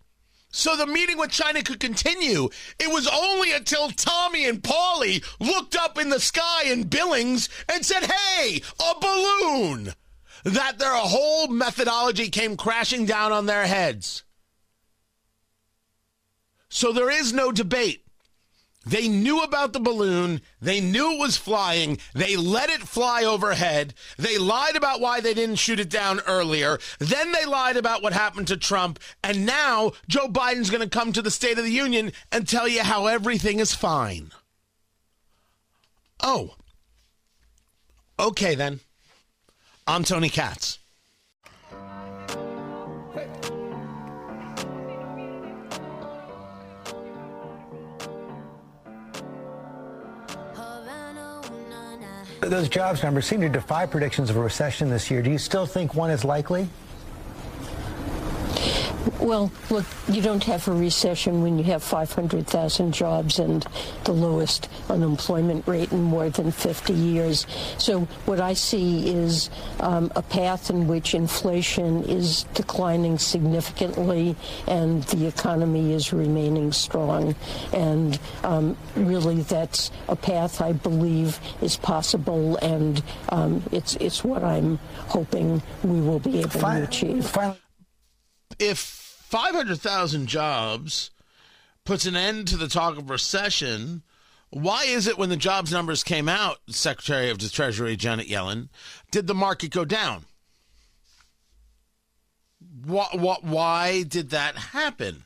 so 0.52 0.76
the 0.76 0.86
meeting 0.86 1.18
with 1.18 1.30
China 1.30 1.62
could 1.62 1.80
continue. 1.80 2.48
It 2.78 2.88
was 2.88 3.08
only 3.08 3.52
until 3.52 3.90
Tommy 3.90 4.46
and 4.46 4.62
Paulie 4.62 5.24
looked 5.40 5.74
up 5.74 5.98
in 5.98 6.10
the 6.10 6.20
sky 6.20 6.64
in 6.66 6.84
Billings 6.84 7.48
and 7.68 7.84
said, 7.84 8.04
Hey, 8.04 8.62
a 8.78 9.00
balloon! 9.00 9.94
That 10.44 10.78
their 10.78 10.94
whole 10.94 11.48
methodology 11.48 12.28
came 12.28 12.56
crashing 12.56 13.06
down 13.06 13.32
on 13.32 13.46
their 13.46 13.66
heads. 13.66 14.24
So 16.68 16.92
there 16.92 17.10
is 17.10 17.32
no 17.32 17.52
debate. 17.52 18.02
They 18.84 19.06
knew 19.06 19.42
about 19.42 19.72
the 19.72 19.80
balloon. 19.80 20.40
They 20.60 20.80
knew 20.80 21.12
it 21.12 21.20
was 21.20 21.36
flying. 21.36 21.98
They 22.14 22.36
let 22.36 22.68
it 22.68 22.80
fly 22.80 23.22
overhead. 23.24 23.94
They 24.18 24.38
lied 24.38 24.74
about 24.74 25.00
why 25.00 25.20
they 25.20 25.34
didn't 25.34 25.56
shoot 25.56 25.78
it 25.78 25.88
down 25.88 26.20
earlier. 26.26 26.78
Then 26.98 27.30
they 27.30 27.44
lied 27.44 27.76
about 27.76 28.02
what 28.02 28.12
happened 28.12 28.48
to 28.48 28.56
Trump. 28.56 28.98
And 29.22 29.46
now 29.46 29.92
Joe 30.08 30.26
Biden's 30.26 30.70
going 30.70 30.82
to 30.82 30.88
come 30.88 31.12
to 31.12 31.22
the 31.22 31.30
State 31.30 31.58
of 31.58 31.64
the 31.64 31.70
Union 31.70 32.12
and 32.32 32.48
tell 32.48 32.66
you 32.66 32.82
how 32.82 33.06
everything 33.06 33.60
is 33.60 33.74
fine. 33.74 34.32
Oh. 36.20 36.56
Okay, 38.18 38.54
then. 38.56 38.80
I'm 39.86 40.04
Tony 40.04 40.28
Katz. 40.28 40.78
Those 52.40 52.68
jobs 52.68 53.02
numbers 53.02 53.26
seem 53.26 53.40
to 53.40 53.48
defy 53.48 53.86
predictions 53.86 54.28
of 54.30 54.36
a 54.36 54.40
recession 54.40 54.90
this 54.90 55.10
year. 55.10 55.22
Do 55.22 55.30
you 55.30 55.38
still 55.38 55.66
think 55.66 55.94
one 55.94 56.10
is 56.10 56.24
likely? 56.24 56.68
Well, 59.22 59.52
look, 59.70 59.84
you 60.08 60.20
don't 60.20 60.42
have 60.44 60.66
a 60.66 60.72
recession 60.72 61.42
when 61.42 61.56
you 61.56 61.62
have 61.64 61.84
500,000 61.84 62.92
jobs 62.92 63.38
and 63.38 63.64
the 64.02 64.10
lowest 64.10 64.68
unemployment 64.90 65.64
rate 65.68 65.92
in 65.92 66.02
more 66.02 66.28
than 66.28 66.50
50 66.50 66.92
years. 66.92 67.46
So 67.78 68.00
what 68.26 68.40
I 68.40 68.54
see 68.54 69.08
is 69.08 69.48
um, 69.78 70.10
a 70.16 70.22
path 70.22 70.70
in 70.70 70.88
which 70.88 71.14
inflation 71.14 72.02
is 72.02 72.42
declining 72.54 73.16
significantly 73.16 74.34
and 74.66 75.04
the 75.04 75.28
economy 75.28 75.92
is 75.92 76.12
remaining 76.12 76.72
strong. 76.72 77.36
And 77.72 78.18
um, 78.42 78.76
really, 78.96 79.42
that's 79.42 79.92
a 80.08 80.16
path 80.16 80.60
I 80.60 80.72
believe 80.72 81.38
is 81.60 81.76
possible, 81.76 82.56
and 82.56 83.02
um, 83.28 83.62
it's 83.70 83.94
it's 83.96 84.24
what 84.24 84.42
I'm 84.42 84.78
hoping 85.06 85.62
we 85.84 86.00
will 86.00 86.18
be 86.18 86.40
able 86.40 86.50
to 86.50 86.82
achieve. 86.82 87.36
If 88.58 89.01
500,000 89.32 90.26
jobs 90.26 91.10
puts 91.86 92.04
an 92.04 92.14
end 92.14 92.46
to 92.48 92.58
the 92.58 92.68
talk 92.68 92.98
of 92.98 93.08
recession. 93.08 94.02
Why 94.50 94.84
is 94.84 95.06
it 95.06 95.16
when 95.16 95.30
the 95.30 95.38
jobs 95.38 95.72
numbers 95.72 96.04
came 96.04 96.28
out, 96.28 96.58
Secretary 96.68 97.30
of 97.30 97.38
the 97.38 97.48
Treasury 97.48 97.96
Janet 97.96 98.28
Yellen, 98.28 98.68
did 99.10 99.26
the 99.26 99.34
market 99.34 99.70
go 99.70 99.86
down? 99.86 100.26
What, 102.84 103.18
what, 103.18 103.42
why 103.42 104.02
did 104.02 104.28
that 104.30 104.54
happen? 104.54 105.24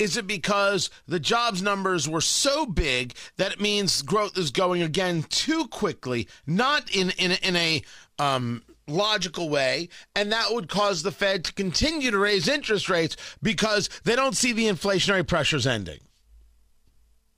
Is 0.00 0.16
it 0.16 0.26
because 0.26 0.90
the 1.06 1.20
jobs 1.20 1.62
numbers 1.62 2.08
were 2.08 2.20
so 2.20 2.66
big 2.66 3.14
that 3.36 3.52
it 3.52 3.60
means 3.60 4.02
growth 4.02 4.36
is 4.36 4.50
going 4.50 4.82
again 4.82 5.22
too 5.22 5.68
quickly, 5.68 6.26
not 6.44 6.90
in, 6.90 7.10
in, 7.10 7.30
in 7.44 7.54
a 7.54 7.82
um, 8.18 8.64
logical 8.88 9.48
way, 9.48 9.88
and 10.14 10.32
that 10.32 10.52
would 10.52 10.68
cause 10.68 11.02
the 11.02 11.12
Fed 11.12 11.44
to 11.44 11.52
continue 11.52 12.10
to 12.10 12.18
raise 12.18 12.48
interest 12.48 12.88
rates 12.88 13.16
because 13.42 13.88
they 14.04 14.16
don't 14.16 14.36
see 14.36 14.52
the 14.52 14.66
inflationary 14.66 15.26
pressures 15.26 15.66
ending. 15.66 16.00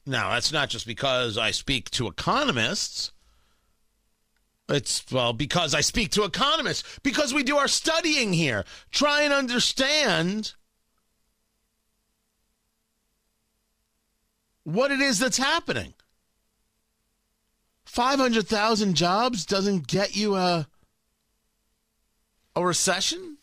Now, 0.06 0.30
that's 0.30 0.52
not 0.52 0.70
just 0.70 0.86
because 0.86 1.36
I 1.36 1.50
speak 1.50 1.90
to 1.90 2.06
economists. 2.06 3.12
It's, 4.68 5.04
well, 5.10 5.32
because 5.32 5.74
I 5.74 5.80
speak 5.80 6.10
to 6.12 6.24
economists, 6.24 7.00
because 7.02 7.34
we 7.34 7.42
do 7.42 7.56
our 7.56 7.68
studying 7.68 8.32
here, 8.32 8.64
try 8.90 9.22
and 9.22 9.32
understand 9.32 10.54
what 14.64 14.90
it 14.90 15.00
is 15.00 15.18
that's 15.18 15.38
happening. 15.38 15.94
500,000 17.84 18.94
jobs 18.94 19.44
doesn't 19.44 19.88
get 19.88 20.14
you 20.14 20.36
a 20.36 20.68
a 22.60 22.66
recession? 22.66 23.38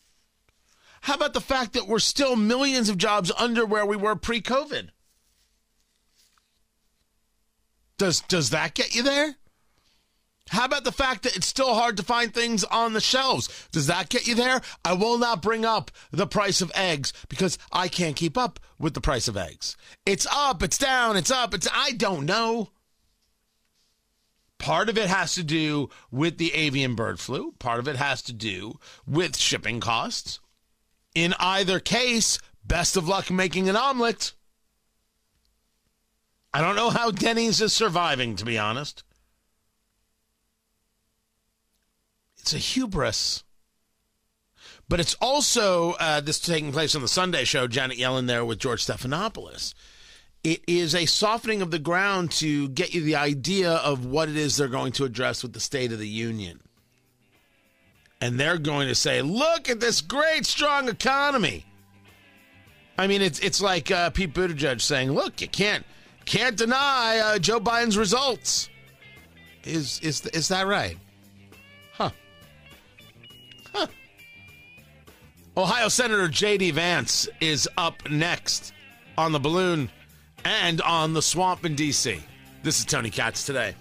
How 1.02 1.14
about 1.14 1.34
the 1.34 1.40
fact 1.40 1.72
that 1.74 1.86
we're 1.86 1.98
still 1.98 2.36
millions 2.36 2.88
of 2.88 2.98
jobs 2.98 3.32
under 3.38 3.64
where 3.64 3.86
we 3.86 3.96
were 3.96 4.16
pre 4.16 4.40
COVID? 4.40 4.90
Does, 7.98 8.20
does 8.22 8.50
that 8.50 8.74
get 8.74 8.94
you 8.94 9.02
there? 9.02 9.36
How 10.50 10.64
about 10.64 10.84
the 10.84 10.92
fact 10.92 11.24
that 11.24 11.36
it's 11.36 11.46
still 11.46 11.74
hard 11.74 11.96
to 11.98 12.02
find 12.02 12.32
things 12.32 12.64
on 12.64 12.92
the 12.92 13.00
shelves? 13.00 13.48
Does 13.70 13.86
that 13.88 14.08
get 14.08 14.26
you 14.26 14.34
there? 14.34 14.60
I 14.84 14.94
will 14.94 15.18
not 15.18 15.42
bring 15.42 15.64
up 15.64 15.90
the 16.10 16.26
price 16.26 16.60
of 16.60 16.72
eggs 16.74 17.12
because 17.28 17.58
I 17.70 17.88
can't 17.88 18.16
keep 18.16 18.38
up 18.38 18.58
with 18.78 18.94
the 18.94 19.00
price 19.00 19.28
of 19.28 19.36
eggs. 19.36 19.76
It's 20.06 20.26
up, 20.30 20.62
it's 20.62 20.78
down, 20.78 21.16
it's 21.16 21.30
up, 21.30 21.52
it's 21.54 21.68
I 21.72 21.92
don't 21.92 22.24
know. 22.24 22.70
Part 24.68 24.90
of 24.90 24.98
it 24.98 25.08
has 25.08 25.32
to 25.32 25.42
do 25.42 25.88
with 26.10 26.36
the 26.36 26.52
avian 26.52 26.94
bird 26.94 27.18
flu. 27.18 27.52
Part 27.58 27.78
of 27.78 27.88
it 27.88 27.96
has 27.96 28.20
to 28.24 28.34
do 28.34 28.78
with 29.06 29.38
shipping 29.38 29.80
costs. 29.80 30.40
In 31.14 31.32
either 31.40 31.80
case, 31.80 32.38
best 32.62 32.94
of 32.94 33.08
luck 33.08 33.30
making 33.30 33.70
an 33.70 33.76
omelet. 33.76 34.34
I 36.52 36.60
don't 36.60 36.76
know 36.76 36.90
how 36.90 37.10
Denny's 37.10 37.62
is 37.62 37.72
surviving, 37.72 38.36
to 38.36 38.44
be 38.44 38.58
honest. 38.58 39.04
It's 42.36 42.52
a 42.52 42.58
hubris. 42.58 43.44
But 44.86 45.00
it's 45.00 45.14
also 45.14 45.92
uh, 45.92 46.20
this 46.20 46.38
taking 46.38 46.72
place 46.72 46.94
on 46.94 47.00
the 47.00 47.08
Sunday 47.08 47.44
show, 47.44 47.68
Janet 47.68 47.96
Yellen 47.96 48.26
there 48.26 48.44
with 48.44 48.58
George 48.58 48.84
Stephanopoulos 48.84 49.72
it 50.48 50.62
is 50.66 50.94
a 50.94 51.04
softening 51.04 51.60
of 51.60 51.70
the 51.70 51.78
ground 51.78 52.30
to 52.30 52.68
get 52.70 52.94
you 52.94 53.02
the 53.02 53.16
idea 53.16 53.70
of 53.70 54.06
what 54.06 54.30
it 54.30 54.36
is 54.36 54.56
they're 54.56 54.66
going 54.68 54.92
to 54.92 55.04
address 55.04 55.42
with 55.42 55.52
the 55.52 55.60
State 55.60 55.92
of 55.92 55.98
the 55.98 56.08
Union. 56.08 56.60
And 58.22 58.40
they're 58.40 58.56
going 58.56 58.88
to 58.88 58.94
say, 58.94 59.20
look 59.20 59.68
at 59.68 59.78
this 59.78 60.00
great, 60.00 60.46
strong 60.46 60.88
economy. 60.88 61.66
I 62.96 63.06
mean, 63.06 63.20
it's 63.20 63.38
it's 63.40 63.60
like 63.60 63.90
uh, 63.90 64.10
Pete 64.10 64.34
Buttigieg 64.34 64.80
saying, 64.80 65.12
"Look, 65.12 65.40
you 65.40 65.46
can't 65.46 65.86
can't 66.24 66.56
deny 66.56 67.18
uh, 67.18 67.38
Joe 67.38 67.60
Biden's 67.60 67.96
results." 67.96 68.68
Is 69.62 70.00
is 70.00 70.26
is 70.26 70.48
that 70.48 70.66
right? 70.66 70.98
Huh? 71.92 72.10
Huh? 73.72 73.86
Ohio 75.56 75.88
Senator 75.88 76.26
J.D. 76.26 76.72
Vance 76.72 77.28
is 77.40 77.68
up 77.76 78.10
next 78.10 78.72
on 79.16 79.30
the 79.30 79.38
balloon 79.38 79.88
and 80.48 80.80
on 80.80 81.12
the 81.12 81.20
swamp 81.20 81.66
in 81.66 81.74
D.C. 81.74 82.18
This 82.62 82.78
is 82.78 82.86
Tony 82.86 83.10
Katz 83.10 83.44
today. 83.44 83.74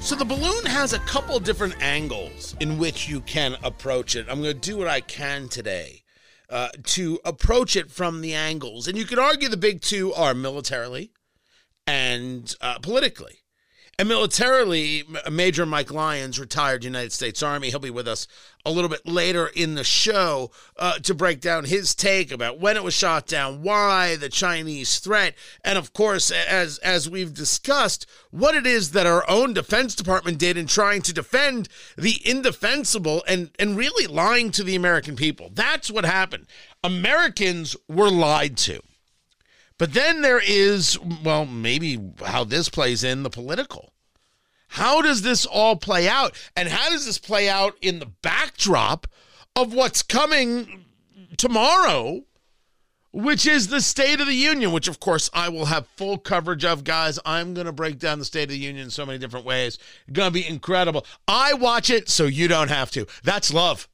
So 0.00 0.16
the 0.16 0.24
balloon 0.24 0.66
has 0.66 0.92
a 0.92 0.98
couple 0.98 1.38
different 1.38 1.80
angles 1.80 2.56
in 2.58 2.76
which 2.76 3.08
you 3.08 3.20
can 3.20 3.56
approach 3.62 4.16
it. 4.16 4.26
I'm 4.28 4.42
going 4.42 4.52
to 4.52 4.60
do 4.60 4.76
what 4.76 4.88
I 4.88 5.00
can 5.00 5.48
today 5.48 6.02
uh, 6.50 6.70
to 6.86 7.20
approach 7.24 7.76
it 7.76 7.88
from 7.88 8.20
the 8.20 8.34
angles. 8.34 8.88
And 8.88 8.98
you 8.98 9.04
could 9.04 9.20
argue 9.20 9.48
the 9.48 9.56
big 9.56 9.80
two 9.80 10.12
are 10.12 10.34
militarily 10.34 11.12
and 11.86 12.52
uh, 12.60 12.80
politically. 12.80 13.41
And 13.98 14.08
militarily, 14.08 15.04
Major 15.30 15.66
Mike 15.66 15.92
Lyons, 15.92 16.40
retired 16.40 16.82
United 16.82 17.12
States 17.12 17.42
Army, 17.42 17.68
he'll 17.68 17.78
be 17.78 17.90
with 17.90 18.08
us 18.08 18.26
a 18.64 18.70
little 18.70 18.88
bit 18.88 19.06
later 19.06 19.48
in 19.48 19.74
the 19.74 19.84
show 19.84 20.50
uh, 20.78 20.98
to 21.00 21.14
break 21.14 21.40
down 21.40 21.64
his 21.64 21.94
take 21.94 22.32
about 22.32 22.58
when 22.58 22.76
it 22.76 22.82
was 22.82 22.94
shot 22.94 23.26
down, 23.26 23.62
why 23.62 24.16
the 24.16 24.30
Chinese 24.30 24.98
threat, 24.98 25.34
and 25.62 25.76
of 25.76 25.92
course, 25.92 26.30
as 26.30 26.78
as 26.78 27.10
we've 27.10 27.34
discussed, 27.34 28.06
what 28.30 28.54
it 28.54 28.66
is 28.66 28.92
that 28.92 29.06
our 29.06 29.28
own 29.28 29.52
Defense 29.52 29.94
Department 29.94 30.38
did 30.38 30.56
in 30.56 30.66
trying 30.66 31.02
to 31.02 31.12
defend 31.12 31.68
the 31.96 32.18
indefensible 32.24 33.22
and 33.28 33.50
and 33.58 33.76
really 33.76 34.06
lying 34.06 34.50
to 34.52 34.64
the 34.64 34.74
American 34.74 35.16
people. 35.16 35.50
That's 35.52 35.90
what 35.90 36.04
happened. 36.04 36.46
Americans 36.82 37.76
were 37.88 38.10
lied 38.10 38.56
to. 38.58 38.80
But 39.78 39.94
then 39.94 40.22
there 40.22 40.40
is, 40.44 40.98
well, 41.24 41.46
maybe 41.46 42.12
how 42.24 42.44
this 42.44 42.68
plays 42.68 43.02
in 43.02 43.22
the 43.22 43.30
political. 43.30 43.92
How 44.68 45.02
does 45.02 45.22
this 45.22 45.44
all 45.44 45.76
play 45.76 46.08
out? 46.08 46.34
And 46.56 46.68
how 46.68 46.90
does 46.90 47.04
this 47.04 47.18
play 47.18 47.48
out 47.48 47.76
in 47.82 47.98
the 47.98 48.06
backdrop 48.06 49.06
of 49.54 49.74
what's 49.74 50.02
coming 50.02 50.84
tomorrow, 51.36 52.22
which 53.12 53.46
is 53.46 53.68
the 53.68 53.82
State 53.82 54.20
of 54.20 54.26
the 54.26 54.34
Union, 54.34 54.72
which, 54.72 54.88
of 54.88 54.98
course, 54.98 55.28
I 55.34 55.50
will 55.50 55.66
have 55.66 55.86
full 55.88 56.16
coverage 56.16 56.64
of, 56.64 56.84
guys. 56.84 57.18
I'm 57.26 57.52
going 57.52 57.66
to 57.66 57.72
break 57.72 57.98
down 57.98 58.18
the 58.18 58.24
State 58.24 58.44
of 58.44 58.50
the 58.50 58.58
Union 58.58 58.84
in 58.84 58.90
so 58.90 59.04
many 59.04 59.18
different 59.18 59.44
ways. 59.44 59.78
Going 60.10 60.28
to 60.32 60.32
be 60.32 60.48
incredible. 60.48 61.04
I 61.28 61.52
watch 61.52 61.90
it 61.90 62.08
so 62.08 62.24
you 62.24 62.48
don't 62.48 62.70
have 62.70 62.90
to. 62.92 63.06
That's 63.22 63.52
love. 63.52 63.88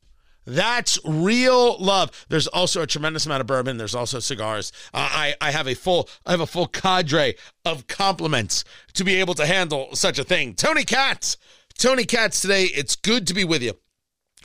That's 0.49 0.99
real 1.05 1.77
love. 1.79 2.25
There's 2.31 2.47
also 2.47 2.81
a 2.81 2.87
tremendous 2.87 3.27
amount 3.27 3.43
of 3.43 3.47
bourbon. 3.47 3.77
There's 3.77 3.95
also 3.95 4.19
cigars. 4.19 4.73
Uh, 4.95 5.09
I 5.11 5.35
I 5.43 5.51
have 5.51 5.69
a 5.69 5.75
full 5.75 6.09
I 6.25 6.31
have 6.31 6.41
a 6.41 6.47
full 6.47 6.67
cadre 6.67 7.35
of 7.67 7.87
compliments 7.87 8.65
to 8.95 9.05
be 9.05 9.17
able 9.17 9.35
to 9.35 9.45
handle 9.45 9.95
such 9.95 10.19
a 10.19 10.25
thing. 10.25 10.55
Tony 10.55 10.85
Katz, 10.85 11.37
Tony 11.77 12.07
Katz 12.07 12.41
today. 12.41 12.65
It's 12.65 12.97
good 12.97 13.27
to 13.27 13.35
be 13.35 13.45
with 13.45 13.63
you. 13.63 13.75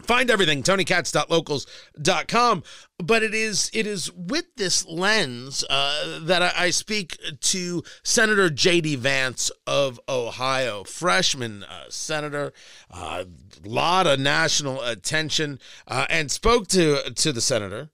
Find 0.02 0.32
everything 0.32 0.64
tonykatz.locals.com. 0.64 2.64
But 2.98 3.22
it 3.22 3.34
is 3.34 3.70
it 3.74 3.86
is 3.86 4.12
with 4.12 4.46
this 4.56 4.88
lens 4.88 5.64
uh, 5.70 6.20
that 6.24 6.42
I, 6.42 6.52
I, 6.58 6.70
speak 6.72 7.18
to 7.40 7.84
Senator 8.04 8.50
J.D. 8.50 8.96
Vance 8.96 9.52
of 9.68 10.00
Ohio, 10.10 10.84
freshman 10.84 11.64
uh, 11.64 11.86
senator, 11.90 12.54
a 12.90 12.96
uh, 12.96 13.26
lot 13.64 14.08
of 14.08 14.20
national 14.20 14.82
attention, 14.82 15.60
uh, 15.88 16.08
and 16.10 16.32
spoke 16.32 16.68
to 16.70 17.12
to 17.12 17.32
the 17.32 17.42
senator 17.42 17.90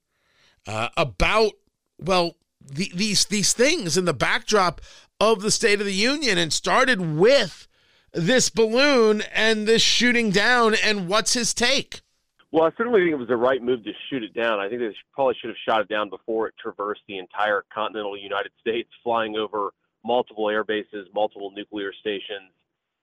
uh, 0.67 0.89
about 0.95 1.53
well 1.99 2.35
the, 2.61 2.91
these 2.93 3.25
these 3.25 3.53
things 3.53 3.97
in 3.97 4.05
the 4.05 4.13
backdrop 4.13 4.81
of 5.19 5.41
the 5.41 5.51
State 5.51 5.79
of 5.79 5.85
the 5.85 5.93
Union, 5.93 6.37
and 6.37 6.53
started 6.53 7.17
with 7.17 7.67
this 8.13 8.49
balloon 8.49 9.23
and 9.33 9.67
this 9.67 9.81
shooting 9.81 10.31
down, 10.31 10.75
and 10.75 11.07
what's 11.07 11.33
his 11.33 11.53
take? 11.53 12.01
Well, 12.51 12.63
I 12.63 12.71
certainly 12.77 13.01
think 13.01 13.11
it 13.11 13.15
was 13.15 13.27
the 13.27 13.37
right 13.37 13.61
move 13.61 13.83
to 13.83 13.91
shoot 14.09 14.23
it 14.23 14.33
down. 14.33 14.59
I 14.59 14.67
think 14.69 14.81
they 14.81 14.95
probably 15.13 15.35
should 15.39 15.49
have 15.49 15.57
shot 15.67 15.81
it 15.81 15.87
down 15.87 16.09
before 16.09 16.47
it 16.47 16.55
traversed 16.59 17.01
the 17.07 17.19
entire 17.19 17.63
continental 17.71 18.17
United 18.17 18.51
States, 18.59 18.89
flying 19.03 19.35
over 19.35 19.69
multiple 20.03 20.49
air 20.49 20.63
bases, 20.63 21.07
multiple 21.13 21.51
nuclear 21.55 21.91
stations. 21.99 22.51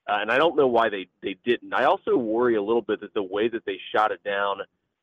Uh, 0.09 0.17
and 0.21 0.31
I 0.31 0.37
don't 0.37 0.55
know 0.55 0.67
why 0.67 0.89
they, 0.89 1.07
they 1.21 1.37
didn't. 1.45 1.73
I 1.73 1.85
also 1.85 2.17
worry 2.17 2.55
a 2.55 2.61
little 2.61 2.81
bit 2.81 3.01
that 3.01 3.13
the 3.13 3.23
way 3.23 3.47
that 3.47 3.65
they 3.65 3.77
shot 3.93 4.11
it 4.11 4.23
down 4.23 4.57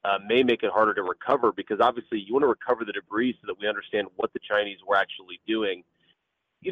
uh, 0.05 0.19
may 0.27 0.43
make 0.43 0.63
it 0.63 0.71
harder 0.71 0.93
to 0.95 1.03
recover 1.03 1.53
because 1.53 1.79
obviously 1.81 2.19
you 2.21 2.35
want 2.35 2.43
to 2.43 2.49
recover 2.49 2.85
the 2.85 2.93
debris 2.93 3.39
so 3.41 3.47
that 3.47 3.59
we 3.59 3.67
understand 3.67 4.09
what 4.17 4.33
the 4.35 4.41
Chinese 4.47 4.79
were 4.87 4.97
actually 4.97 5.41
doing 5.47 5.83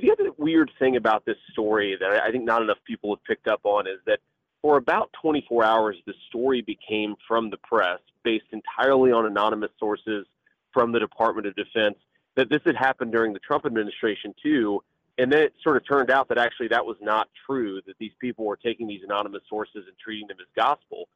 the 0.01 0.11
other 0.11 0.31
weird 0.39 0.71
thing 0.79 0.97
about 0.97 1.25
this 1.25 1.37
story 1.53 1.97
that 2.01 2.23
I 2.23 2.31
think 2.31 2.45
not 2.45 2.63
enough 2.63 2.79
people 2.87 3.15
have 3.15 3.25
picked 3.25 3.47
up 3.47 3.61
on 3.65 3.87
is 3.87 3.99
that 4.07 4.21
for 4.63 4.77
about 4.77 5.11
24 5.21 5.65
hours, 5.65 5.97
the 6.07 6.15
story 6.29 6.63
became 6.63 7.17
from 7.27 7.51
the 7.51 7.57
press, 7.59 7.99
based 8.23 8.47
entirely 8.53 9.11
on 9.11 9.27
anonymous 9.27 9.71
sources 9.79 10.27
from 10.73 10.93
the 10.93 11.01
Department 11.01 11.47
of 11.47 11.57
Defense, 11.57 11.97
that 12.37 12.49
this 12.49 12.61
had 12.65 12.77
happened 12.77 13.13
during 13.13 13.33
the 13.33 13.41
Trump 13.41 13.67
administration 13.67 14.35
too. 14.43 14.83
And 15.19 15.31
then 15.31 15.41
it 15.41 15.53
sort 15.63 15.77
of 15.77 15.87
turned 15.87 16.11
out 16.11 16.29
that 16.29 16.39
actually 16.39 16.69
that 16.69 16.87
was 16.87 16.97
not 17.03 17.29
true, 17.47 17.83
that 17.87 17.99
these 17.99 18.13
people 18.21 18.47
were 18.47 18.57
taking 18.57 18.87
these 18.87 19.03
anonymous 19.05 19.43
sources 19.49 19.85
and 19.87 19.97
treating 20.03 20.29
them 20.29 20.39
as 20.41 20.47
gospel. 20.57 21.09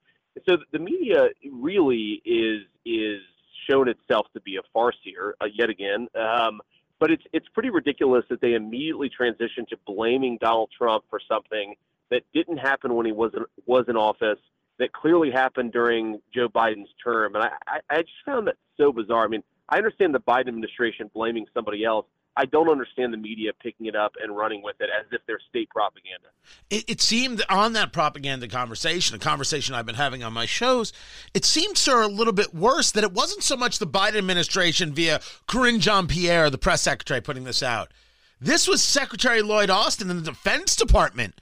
So 0.46 0.58
the 0.72 0.78
media 0.78 1.28
really 1.50 2.20
is 2.26 2.62
is 2.84 3.22
shown 3.70 3.88
itself 3.88 4.26
to 4.34 4.40
be 4.40 4.56
a 4.56 4.60
farce 4.72 4.98
here, 5.02 5.34
uh, 5.40 5.46
yet 5.52 5.70
again. 5.70 6.08
Um, 6.14 6.60
but 6.98 7.11
it's 7.11 7.22
it's 7.32 7.46
pretty 7.48 7.70
ridiculous 7.70 8.24
that 8.30 8.40
they 8.40 8.54
immediately 8.54 9.11
transitioned 9.11 9.68
to 9.68 9.76
blaming 9.87 10.38
Donald 10.40 10.70
Trump 10.76 11.04
for 11.11 11.20
something 11.28 11.74
that 12.11 12.22
didn't 12.32 12.59
happen 12.59 12.94
when 12.94 13.06
he 13.06 13.12
was 13.12 13.32
in, 13.35 13.44
was 13.66 13.85
in 13.88 13.96
office, 13.96 14.38
that 14.78 14.92
clearly 14.92 15.30
happened 15.30 15.72
during 15.72 16.20
Joe 16.35 16.48
Biden's 16.48 16.88
term, 17.02 17.35
and 17.35 17.44
I, 17.44 17.50
I, 17.66 17.80
I 17.90 18.02
just 18.02 18.12
found 18.24 18.46
that 18.46 18.56
so 18.76 18.92
bizarre. 18.92 19.24
I 19.24 19.28
mean, 19.28 19.42
I 19.68 19.78
understand 19.78 20.14
the 20.14 20.20
Biden 20.20 20.48
administration 20.48 21.11
blaming 21.12 21.46
somebody 21.52 21.85
else, 21.85 22.06
I 22.37 22.44
don't 22.44 22.68
understand 22.68 23.12
the 23.12 23.18
media 23.18 23.53
picking 23.62 23.87
it 23.87 23.96
up 23.96 24.12
and 24.22 24.37
running 24.37 24.62
with 24.62 24.77
it 24.81 24.90
as 24.99 25.07
if 25.11 25.22
they're 25.27 25.40
state 25.49 25.70
propaganda. 25.70 26.29
It, 26.68 26.85
it, 26.87 27.01
seemed 27.01 27.42
on 27.49 27.72
that 27.72 27.92
propaganda 27.92 28.46
conversation, 28.46 29.16
a 29.16 29.18
conversation 29.18 29.75
I've 29.75 29.87
been 29.87 29.94
having 29.94 30.22
on 30.22 30.35
my 30.35 30.44
shows, 30.44 30.92
it 31.33 31.44
seemed, 31.44 31.79
sir, 31.79 32.03
a 32.03 32.09
little 32.09 32.35
bit 32.35 32.55
worse 32.55 32.90
that 32.90 33.05
it 33.05 33.12
wasn't 33.12 33.42
so 33.42 33.57
much 33.57 33.79
the 33.79 33.87
Biden 33.87 34.18
administration 34.18 34.92
via 34.92 35.20
Karine 35.49 35.81
Jean 35.81 36.07
Pierre, 36.07 36.51
the 36.51 36.59
press 36.59 36.83
secretary, 36.83 37.22
putting 37.22 37.44
this 37.44 37.62
out. 37.62 37.92
This 38.38 38.68
was 38.68 38.83
Secretary 38.83 39.40
Lloyd 39.40 39.70
Austin 39.70 40.11
in 40.11 40.18
the 40.18 40.31
Defense 40.31 40.77
Department 40.77 41.40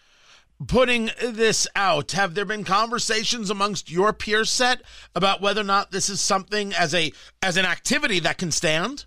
putting 0.67 1.11
this 1.21 1.67
out. 1.75 2.13
Have 2.13 2.35
there 2.35 2.45
been 2.45 2.65
conversations 2.65 3.51
amongst 3.51 3.91
your 3.91 4.13
peer 4.13 4.45
set 4.45 4.83
about 5.15 5.41
whether 5.41 5.61
or 5.61 5.65
not 5.65 5.91
this 5.91 6.09
is 6.09 6.21
something 6.21 6.73
as 6.73 6.95
a 6.95 7.13
as 7.43 7.57
an 7.57 7.65
activity 7.65 8.21
that 8.21 8.39
can 8.39 8.53
stand? 8.53 9.07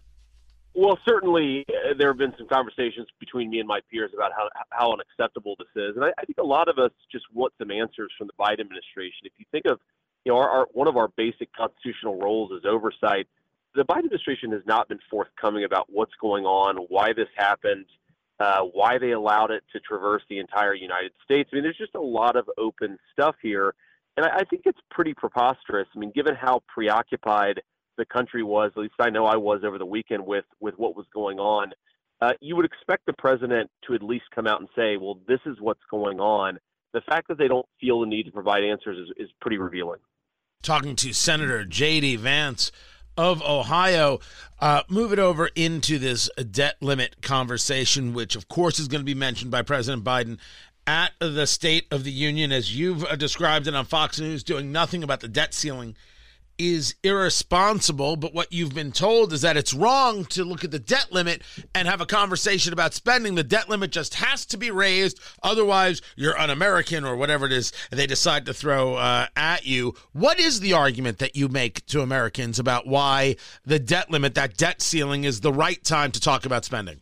Well, 0.79 0.99
certainly 1.09 1.65
uh, 1.69 1.95
there 1.97 2.09
have 2.09 2.19
been 2.19 2.35
some 2.37 2.47
conversations 2.47 3.07
between 3.19 3.49
me 3.49 3.57
and 3.57 3.67
my 3.67 3.79
peers 3.89 4.11
about 4.13 4.31
how 4.31 4.47
how 4.69 4.93
unacceptable 4.93 5.55
this 5.57 5.67
is, 5.75 5.95
and 5.95 6.05
I, 6.05 6.09
I 6.19 6.25
think 6.25 6.37
a 6.37 6.45
lot 6.45 6.69
of 6.69 6.77
us 6.77 6.91
just 7.11 7.25
want 7.33 7.51
some 7.57 7.71
answers 7.71 8.11
from 8.15 8.27
the 8.27 8.33
Biden 8.39 8.59
administration. 8.59 9.21
If 9.23 9.31
you 9.37 9.45
think 9.51 9.65
of, 9.65 9.79
you 10.23 10.31
know, 10.31 10.37
our, 10.37 10.47
our 10.47 10.67
one 10.73 10.87
of 10.87 10.95
our 10.95 11.07
basic 11.07 11.51
constitutional 11.51 12.19
roles 12.19 12.51
is 12.51 12.63
oversight. 12.63 13.27
The 13.73 13.85
Biden 13.85 14.05
administration 14.05 14.51
has 14.51 14.61
not 14.67 14.87
been 14.87 14.99
forthcoming 15.09 15.63
about 15.63 15.87
what's 15.89 16.13
going 16.21 16.45
on, 16.45 16.77
why 16.89 17.11
this 17.11 17.29
happened, 17.35 17.85
uh, 18.39 18.61
why 18.61 18.99
they 18.99 19.13
allowed 19.13 19.49
it 19.49 19.63
to 19.73 19.79
traverse 19.79 20.21
the 20.29 20.37
entire 20.37 20.75
United 20.75 21.13
States. 21.25 21.49
I 21.51 21.55
mean, 21.55 21.63
there's 21.63 21.77
just 21.77 21.95
a 21.95 22.01
lot 22.01 22.35
of 22.35 22.47
open 22.55 22.99
stuff 23.13 23.35
here, 23.41 23.73
and 24.15 24.27
I, 24.27 24.37
I 24.37 24.43
think 24.43 24.61
it's 24.65 24.79
pretty 24.91 25.15
preposterous. 25.15 25.87
I 25.95 25.97
mean, 25.97 26.11
given 26.13 26.35
how 26.35 26.61
preoccupied 26.67 27.61
the 27.97 28.05
country 28.05 28.43
was, 28.43 28.71
at 28.75 28.81
least 28.81 28.93
I 28.99 29.10
know 29.10 29.25
I 29.25 29.38
was 29.38 29.62
over 29.63 29.77
the 29.77 29.86
weekend 29.86 30.25
with 30.25 30.45
with 30.60 30.75
what 30.77 30.95
was 30.95 31.05
going 31.13 31.39
on. 31.39 31.71
Uh, 32.19 32.31
you 32.41 32.55
would 32.55 32.65
expect 32.65 33.05
the 33.05 33.13
president 33.13 33.69
to 33.88 33.93
at 33.93 34.01
least 34.01 34.25
come 34.33 34.47
out 34.47 34.60
and 34.60 34.69
say, 34.75 34.97
"Well, 34.97 35.19
this 35.27 35.39
is 35.45 35.57
what's 35.60 35.83
going 35.89 36.19
on." 36.19 36.60
The 36.93 37.01
fact 37.01 37.27
that 37.27 37.38
they 37.38 37.47
don't 37.47 37.67
feel 37.79 38.01
the 38.01 38.07
need 38.07 38.23
to 38.23 38.31
provide 38.31 38.63
answers 38.63 38.97
is, 38.97 39.25
is 39.25 39.29
pretty 39.41 39.57
revealing. 39.57 39.99
Talking 40.63 40.95
to 40.97 41.13
Senator 41.13 41.65
J.D. 41.65 42.15
Vance 42.15 42.71
of 43.17 43.41
Ohio, 43.41 44.19
uh, 44.60 44.83
move 44.89 45.12
it 45.12 45.19
over 45.19 45.49
into 45.55 45.97
this 45.99 46.29
debt 46.51 46.77
limit 46.81 47.21
conversation, 47.21 48.13
which 48.13 48.36
of 48.36 48.47
course 48.47 48.79
is 48.79 48.88
going 48.88 49.01
to 49.01 49.05
be 49.05 49.15
mentioned 49.15 49.51
by 49.51 49.62
President 49.62 50.03
Biden 50.03 50.39
at 50.86 51.12
the 51.19 51.45
State 51.45 51.86
of 51.91 52.03
the 52.03 52.12
Union, 52.12 52.51
as 52.51 52.75
you've 52.75 53.03
uh, 53.03 53.15
described 53.15 53.67
it 53.67 53.75
on 53.75 53.86
Fox 53.86 54.19
News, 54.19 54.43
doing 54.43 54.71
nothing 54.71 55.03
about 55.03 55.19
the 55.19 55.27
debt 55.27 55.53
ceiling 55.53 55.95
is 56.58 56.96
irresponsible, 57.04 58.15
but 58.15 58.34
what 58.34 58.52
you've 58.52 58.74
been 58.74 58.91
told 58.91 59.34
is 59.34 59.41
that 59.41 59.58
it's 59.58 59.74
wrong 59.74 60.26
to 60.26 60.43
look 60.43 60.63
at 60.63 60.72
the 60.72 60.80
debt 60.80 61.12
limit 61.12 61.41
and 61.76 61.88
have 61.88 62.02
a 62.02 62.06
conversation 62.06 62.74
about 62.74 62.93
spending. 62.93 63.36
The 63.36 63.43
debt 63.43 63.70
limit 63.70 63.91
just 63.91 64.15
has 64.15 64.46
to 64.48 64.58
be 64.58 64.72
raised. 64.72 65.20
Otherwise, 65.43 66.02
you're 66.15 66.38
un 66.38 66.50
American 66.50 67.06
or 67.06 67.15
whatever 67.15 67.46
it 67.46 67.52
is 67.52 67.72
they 67.91 68.08
decide 68.08 68.46
to 68.46 68.54
throw 68.54 68.96
uh, 68.96 69.28
at 69.36 69.65
you. 69.65 69.93
What 70.13 70.39
is 70.39 70.60
the 70.60 70.74
argument 70.74 71.20
that 71.20 71.36
you 71.36 71.48
make 71.48 71.86
to 71.88 72.02
Americans 72.02 72.60
about 72.60 72.88
why 72.88 73.36
the 73.65 73.80
debt 73.80 74.10
limit, 74.10 74.36
that 74.36 74.58
debt 74.58 74.82
ceiling, 74.82 75.24
is 75.24 75.41
the 75.41 75.54
right 75.54 75.84
time 75.84 76.12
to 76.12 76.20
talk 76.20 76.46
about 76.46 76.65
spending? 76.65 77.02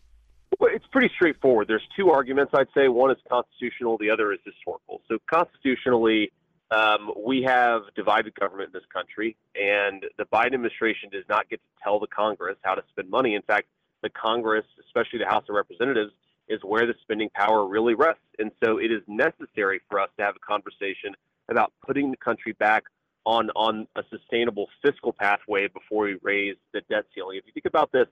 Well, 0.59 0.71
it's 0.73 0.85
pretty 0.87 1.11
straightforward. 1.15 1.67
There's 1.67 1.87
two 1.97 2.09
arguments, 2.09 2.53
I'd 2.55 2.67
say. 2.75 2.87
One 2.87 3.11
is 3.11 3.17
constitutional, 3.29 3.97
the 3.97 4.09
other 4.09 4.31
is 4.31 4.39
historical. 4.45 5.01
So, 5.09 5.17
constitutionally, 5.29 6.31
Um, 6.71 7.11
we 7.23 7.43
have 7.43 7.83
divided 7.95 8.33
government 8.35 8.69
in 8.69 8.73
this 8.73 8.87
country, 8.91 9.35
and 9.55 10.03
the 10.17 10.25
Biden 10.25 10.55
administration 10.55 11.09
does 11.11 11.23
not 11.29 11.47
get 11.49 11.57
to 11.57 11.83
tell 11.83 11.99
the 11.99 12.07
Congress 12.07 12.57
how 12.63 12.75
to 12.75 12.83
spend 12.89 13.09
money. 13.09 13.35
In 13.35 13.43
fact, 13.43 13.67
the 14.01 14.09
Congress, 14.09 14.65
especially 14.85 15.19
the 15.19 15.27
House 15.27 15.43
of 15.47 15.55
Representatives, 15.55 16.11
is 16.47 16.61
where 16.63 16.85
the 16.85 16.95
spending 17.01 17.29
power 17.29 17.67
really 17.67 17.93
rests. 17.93 18.21
And 18.39 18.51
so 18.63 18.77
it 18.77 18.91
is 18.91 19.01
necessary 19.07 19.81
for 19.89 19.99
us 19.99 20.09
to 20.17 20.23
have 20.23 20.35
a 20.35 20.39
conversation 20.39 21.15
about 21.49 21.71
putting 21.85 22.11
the 22.11 22.17
country 22.17 22.53
back 22.53 22.83
on, 23.25 23.49
on 23.55 23.87
a 23.95 24.03
sustainable 24.09 24.67
fiscal 24.83 25.11
pathway 25.11 25.67
before 25.67 26.05
we 26.05 26.17
raise 26.21 26.55
the 26.73 26.81
debt 26.89 27.05
ceiling. 27.13 27.37
If 27.37 27.45
you 27.47 27.53
think 27.53 27.65
about 27.65 27.91
this, 27.91 28.07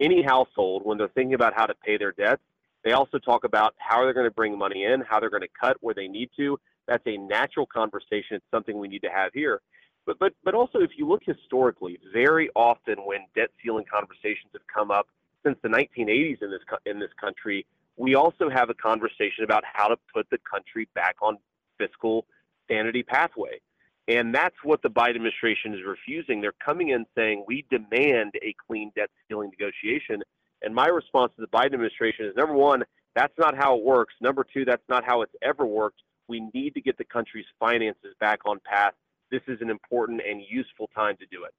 any 0.00 0.22
household, 0.22 0.82
when 0.84 0.98
they're 0.98 1.08
thinking 1.08 1.34
about 1.34 1.54
how 1.54 1.66
to 1.66 1.74
pay 1.74 1.96
their 1.96 2.12
debts, 2.12 2.42
they 2.84 2.92
also 2.92 3.18
talk 3.18 3.44
about 3.44 3.74
how 3.78 4.02
they're 4.02 4.14
going 4.14 4.28
to 4.28 4.34
bring 4.34 4.56
money 4.56 4.84
in, 4.84 5.00
how 5.00 5.18
they're 5.18 5.30
going 5.30 5.42
to 5.42 5.48
cut 5.60 5.76
where 5.80 5.94
they 5.94 6.08
need 6.08 6.30
to. 6.36 6.58
That's 6.88 7.06
a 7.06 7.18
natural 7.18 7.66
conversation. 7.66 8.36
It's 8.36 8.44
something 8.50 8.78
we 8.78 8.88
need 8.88 9.02
to 9.02 9.10
have 9.14 9.32
here. 9.34 9.60
But, 10.06 10.18
but, 10.18 10.32
but 10.42 10.54
also, 10.54 10.78
if 10.78 10.92
you 10.96 11.06
look 11.06 11.22
historically, 11.24 11.98
very 12.12 12.48
often 12.56 12.96
when 13.04 13.20
debt 13.36 13.50
ceiling 13.62 13.84
conversations 13.92 14.50
have 14.54 14.66
come 14.74 14.90
up 14.90 15.06
since 15.44 15.58
the 15.62 15.68
1980s 15.68 16.42
in 16.42 16.50
this 16.50 16.62
in 16.86 16.98
this 16.98 17.10
country, 17.20 17.66
we 17.96 18.14
also 18.14 18.48
have 18.48 18.70
a 18.70 18.74
conversation 18.74 19.44
about 19.44 19.64
how 19.70 19.88
to 19.88 19.96
put 20.12 20.28
the 20.30 20.38
country 20.50 20.88
back 20.94 21.16
on 21.20 21.36
fiscal 21.76 22.24
sanity 22.68 23.02
pathway. 23.02 23.60
And 24.08 24.34
that's 24.34 24.56
what 24.64 24.80
the 24.80 24.88
Biden 24.88 25.16
administration 25.16 25.74
is 25.74 25.80
refusing. 25.86 26.40
They're 26.40 26.54
coming 26.64 26.88
in 26.88 27.04
saying, 27.14 27.44
we 27.46 27.66
demand 27.70 28.32
a 28.42 28.54
clean 28.66 28.90
debt 28.96 29.10
ceiling 29.28 29.50
negotiation. 29.50 30.22
And 30.62 30.74
my 30.74 30.86
response 30.86 31.32
to 31.36 31.42
the 31.42 31.48
Biden 31.48 31.74
administration 31.74 32.24
is 32.24 32.34
number 32.34 32.54
one, 32.54 32.84
that's 33.14 33.34
not 33.38 33.54
how 33.54 33.76
it 33.76 33.84
works. 33.84 34.14
Number 34.22 34.44
two, 34.44 34.64
that's 34.64 34.82
not 34.88 35.04
how 35.04 35.20
it's 35.22 35.34
ever 35.42 35.66
worked. 35.66 36.00
We 36.28 36.48
need 36.52 36.74
to 36.74 36.80
get 36.80 36.98
the 36.98 37.04
country's 37.04 37.46
finances 37.58 38.14
back 38.20 38.40
on 38.44 38.60
path. 38.64 38.94
This 39.30 39.42
is 39.48 39.60
an 39.60 39.70
important 39.70 40.20
and 40.28 40.42
useful 40.48 40.88
time 40.94 41.16
to 41.16 41.26
do 41.26 41.44
it. 41.44 41.52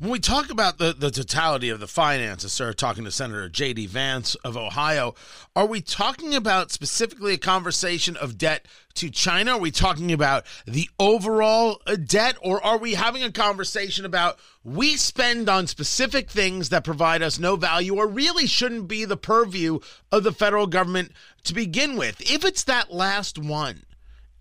When 0.00 0.08
we 0.08 0.18
talk 0.18 0.50
about 0.50 0.78
the, 0.78 0.94
the 0.94 1.10
totality 1.10 1.68
of 1.68 1.78
the 1.78 1.86
finances, 1.86 2.54
sir, 2.54 2.72
talking 2.72 3.04
to 3.04 3.10
Senator 3.10 3.50
J.D. 3.50 3.84
Vance 3.84 4.34
of 4.36 4.56
Ohio, 4.56 5.14
are 5.54 5.66
we 5.66 5.82
talking 5.82 6.34
about 6.34 6.70
specifically 6.70 7.34
a 7.34 7.38
conversation 7.38 8.16
of 8.16 8.38
debt 8.38 8.64
to 8.94 9.10
China? 9.10 9.52
Are 9.52 9.58
we 9.58 9.70
talking 9.70 10.10
about 10.10 10.46
the 10.66 10.88
overall 10.98 11.82
uh, 11.86 11.96
debt? 11.96 12.36
Or 12.42 12.64
are 12.64 12.78
we 12.78 12.94
having 12.94 13.22
a 13.22 13.30
conversation 13.30 14.06
about 14.06 14.38
we 14.64 14.96
spend 14.96 15.50
on 15.50 15.66
specific 15.66 16.30
things 16.30 16.70
that 16.70 16.82
provide 16.82 17.20
us 17.20 17.38
no 17.38 17.56
value 17.56 17.96
or 17.96 18.06
really 18.06 18.46
shouldn't 18.46 18.88
be 18.88 19.04
the 19.04 19.18
purview 19.18 19.80
of 20.10 20.24
the 20.24 20.32
federal 20.32 20.66
government 20.66 21.12
to 21.44 21.52
begin 21.52 21.98
with? 21.98 22.22
If 22.22 22.42
it's 22.42 22.64
that 22.64 22.90
last 22.90 23.38
one, 23.38 23.82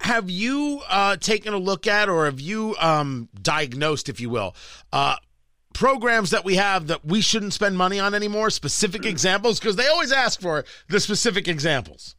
have 0.01 0.29
you 0.29 0.81
uh, 0.89 1.17
taken 1.17 1.53
a 1.53 1.57
look 1.57 1.87
at 1.87 2.09
or 2.09 2.25
have 2.25 2.39
you 2.39 2.75
um, 2.79 3.29
diagnosed, 3.41 4.09
if 4.09 4.19
you 4.19 4.29
will, 4.29 4.55
uh, 4.93 5.15
programs 5.73 6.31
that 6.31 6.43
we 6.43 6.55
have 6.55 6.87
that 6.87 7.05
we 7.05 7.21
shouldn't 7.21 7.53
spend 7.53 7.77
money 7.77 7.99
on 7.99 8.13
anymore? 8.13 8.49
Specific 8.49 9.05
examples? 9.05 9.59
Because 9.59 9.75
they 9.75 9.87
always 9.87 10.11
ask 10.11 10.41
for 10.41 10.65
the 10.87 10.99
specific 10.99 11.47
examples. 11.47 12.15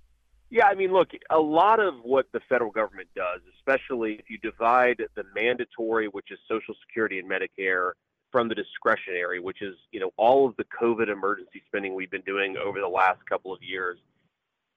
Yeah, 0.50 0.66
I 0.66 0.74
mean, 0.74 0.92
look, 0.92 1.10
a 1.30 1.38
lot 1.38 1.78
of 1.78 1.94
what 2.02 2.26
the 2.32 2.40
federal 2.48 2.72
government 2.72 3.08
does, 3.14 3.40
especially 3.56 4.14
if 4.14 4.28
you 4.28 4.38
divide 4.38 5.00
the 5.14 5.24
mandatory, 5.34 6.08
which 6.08 6.32
is 6.32 6.38
Social 6.48 6.74
Security 6.86 7.20
and 7.20 7.30
Medicare, 7.30 7.92
from 8.32 8.48
the 8.48 8.54
discretionary, 8.54 9.40
which 9.40 9.62
is 9.62 9.74
you 9.92 10.00
know 10.00 10.12
all 10.16 10.48
of 10.48 10.56
the 10.56 10.64
COVID 10.64 11.08
emergency 11.08 11.62
spending 11.66 11.94
we've 11.94 12.10
been 12.10 12.22
doing 12.22 12.56
over 12.56 12.80
the 12.80 12.88
last 12.88 13.24
couple 13.28 13.52
of 13.52 13.62
years. 13.62 13.98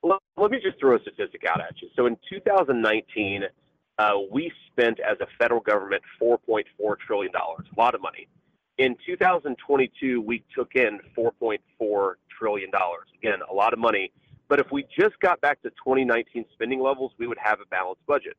Let, 0.03 0.51
me 0.51 0.59
just 0.61 0.79
throw 0.79 0.97
a 0.97 0.99
statistic 0.99 1.45
out 1.49 1.61
at 1.61 1.81
you. 1.81 1.87
So 1.95 2.05
in 2.05 2.17
2019, 2.29 3.43
uh, 3.97 4.11
we 4.31 4.51
spent 4.71 4.99
as 4.99 5.17
a 5.21 5.27
federal 5.39 5.61
government 5.61 6.03
4.4 6.21 6.63
trillion 7.05 7.31
dollars, 7.31 7.65
a 7.75 7.79
lot 7.79 7.95
of 7.95 8.01
money. 8.01 8.27
In 8.77 8.95
2022, 9.05 10.19
we 10.19 10.43
took 10.53 10.75
in 10.75 10.99
4.4 11.17 12.13
trillion 12.37 12.71
dollars. 12.71 13.07
Again, 13.17 13.39
a 13.49 13.53
lot 13.53 13.71
of 13.71 13.79
money. 13.79 14.11
But 14.49 14.59
if 14.59 14.71
we 14.71 14.85
just 14.99 15.17
got 15.19 15.39
back 15.41 15.61
to 15.61 15.69
2019 15.69 16.45
spending 16.53 16.81
levels, 16.81 17.11
we 17.17 17.27
would 17.27 17.37
have 17.37 17.59
a 17.61 17.65
balanced 17.67 18.05
budget. 18.05 18.35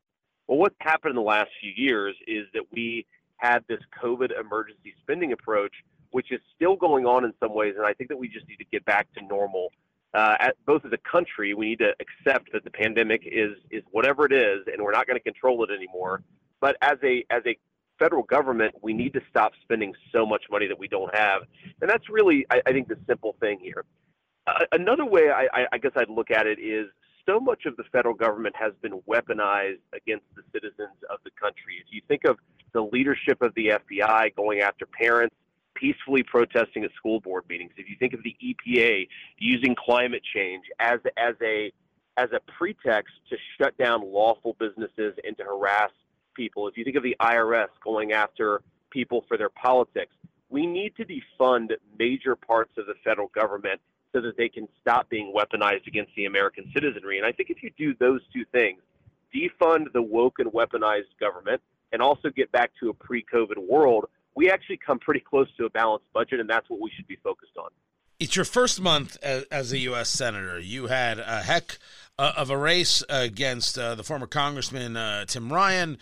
Well, 0.47 0.59
what's 0.59 0.75
happened 0.79 1.11
in 1.11 1.15
the 1.15 1.21
last 1.21 1.49
few 1.59 1.71
years 1.75 2.15
is 2.27 2.45
that 2.53 2.63
we 2.71 3.05
had 3.37 3.63
this 3.67 3.79
COVID 4.01 4.39
emergency 4.39 4.93
spending 5.01 5.31
approach, 5.31 5.73
which 6.11 6.31
is 6.31 6.39
still 6.55 6.75
going 6.75 7.05
on 7.05 7.25
in 7.25 7.33
some 7.39 7.53
ways, 7.53 7.73
and 7.77 7.85
I 7.85 7.93
think 7.93 8.09
that 8.09 8.17
we 8.17 8.27
just 8.27 8.47
need 8.47 8.57
to 8.57 8.65
get 8.71 8.85
back 8.85 9.11
to 9.13 9.25
normal. 9.25 9.71
Uh, 10.15 10.37
at 10.39 10.55
both 10.65 10.85
as 10.85 10.93
a 10.93 11.09
country, 11.09 11.53
we 11.53 11.65
need 11.69 11.79
to 11.79 11.93
accept 11.99 12.49
that 12.53 12.63
the 12.63 12.71
pandemic 12.71 13.23
is 13.25 13.51
is 13.69 13.83
whatever 13.91 14.25
it 14.25 14.31
is, 14.31 14.61
and 14.71 14.81
we're 14.81 14.93
not 14.93 15.05
going 15.05 15.17
to 15.17 15.23
control 15.23 15.61
it 15.65 15.69
anymore. 15.71 16.23
But 16.61 16.77
as 16.81 16.97
a 17.03 17.25
as 17.29 17.41
a 17.45 17.57
federal 17.99 18.23
government, 18.23 18.73
we 18.81 18.93
need 18.93 19.13
to 19.13 19.21
stop 19.29 19.51
spending 19.61 19.93
so 20.13 20.25
much 20.25 20.43
money 20.49 20.67
that 20.67 20.79
we 20.79 20.87
don't 20.87 21.13
have. 21.15 21.43
And 21.81 21.89
that's 21.89 22.09
really, 22.09 22.45
I, 22.49 22.61
I 22.65 22.71
think, 22.71 22.87
the 22.87 22.97
simple 23.07 23.35
thing 23.39 23.59
here. 23.61 23.83
Uh, 24.47 24.65
another 24.71 25.05
way 25.05 25.29
I, 25.29 25.65
I 25.71 25.77
guess 25.77 25.91
I'd 25.95 26.09
look 26.09 26.31
at 26.31 26.45
it 26.45 26.59
is 26.59 26.87
so 27.27 27.39
much 27.39 27.65
of 27.65 27.75
the 27.77 27.83
federal 27.91 28.13
government 28.13 28.55
has 28.57 28.73
been 28.81 29.01
weaponized 29.09 29.79
against 29.93 30.25
the 30.35 30.43
citizens 30.53 30.95
of 31.09 31.19
the 31.23 31.31
country. 31.31 31.81
If 31.83 31.87
you 31.89 32.01
think 32.07 32.25
of 32.25 32.37
the 32.73 32.81
leadership 32.81 33.41
of 33.41 33.53
the 33.55 33.69
FBI 33.69 34.35
going 34.35 34.59
after 34.59 34.85
parents, 34.85 35.35
peacefully 35.75 36.23
protesting 36.23 36.83
at 36.83 36.91
school 36.95 37.19
board 37.19 37.43
meetings, 37.49 37.71
if 37.77 37.89
you 37.89 37.95
think 37.99 38.13
of 38.13 38.21
the 38.23 38.35
EPA 38.43 39.07
using 39.37 39.75
climate 39.75 40.21
change 40.33 40.63
as 40.79 40.99
as 41.17 41.35
a 41.41 41.71
as 42.17 42.29
a 42.31 42.39
pretext 42.57 43.13
to 43.29 43.35
shut 43.57 43.77
down 43.77 44.01
lawful 44.01 44.55
businesses 44.59 45.13
and 45.25 45.37
to 45.37 45.43
harass 45.43 45.91
people, 46.33 46.67
if 46.67 46.77
you 46.77 46.83
think 46.83 46.95
of 46.95 47.03
the 47.03 47.15
IRS 47.21 47.67
going 47.83 48.13
after 48.13 48.61
people 48.89 49.25
for 49.27 49.37
their 49.37 49.49
politics, 49.49 50.13
we 50.49 50.65
need 50.65 50.95
to 50.95 51.05
defund 51.05 51.71
major 51.99 52.35
parts 52.35 52.71
of 52.77 52.85
the 52.85 52.93
federal 53.03 53.27
government 53.29 53.81
so 54.13 54.21
that 54.21 54.37
they 54.37 54.47
can 54.47 54.67
stop 54.79 55.09
being 55.09 55.33
weaponized 55.35 55.87
against 55.87 56.11
the 56.15 56.25
American 56.25 56.71
citizenry. 56.73 57.17
And 57.17 57.27
I 57.27 57.33
think 57.33 57.49
if 57.49 57.61
you 57.61 57.71
do 57.77 57.93
those 57.99 58.21
two 58.31 58.45
things, 58.53 58.79
defund 59.35 59.91
the 59.93 60.01
woke 60.01 60.39
and 60.39 60.49
weaponized 60.51 61.11
government, 61.19 61.61
and 61.91 62.01
also 62.01 62.29
get 62.29 62.51
back 62.51 62.71
to 62.79 62.89
a 62.89 62.93
pre 62.93 63.23
COVID 63.23 63.57
world, 63.57 64.05
we 64.35 64.49
actually 64.49 64.77
come 64.77 64.99
pretty 64.99 65.21
close 65.21 65.47
to 65.57 65.65
a 65.65 65.69
balanced 65.69 66.05
budget, 66.13 66.39
and 66.39 66.49
that's 66.49 66.69
what 66.69 66.79
we 66.81 66.91
should 66.95 67.07
be 67.07 67.17
focused 67.23 67.57
on. 67.57 67.69
It's 68.19 68.35
your 68.35 68.45
first 68.45 68.79
month 68.79 69.17
as, 69.21 69.73
a 69.73 69.77
U.S. 69.79 70.09
Senator. 70.09 70.57
You 70.57 70.87
had 70.87 71.19
a 71.19 71.41
heck 71.41 71.77
uh, 72.17 72.31
of 72.37 72.49
a 72.49 72.57
race 72.57 73.03
against 73.09 73.77
uh, 73.77 73.93
the 73.95 74.03
former 74.03 74.25
Congressman 74.25 74.95
uh, 74.95 75.25
Tim 75.25 75.51
Ryan. 75.51 75.97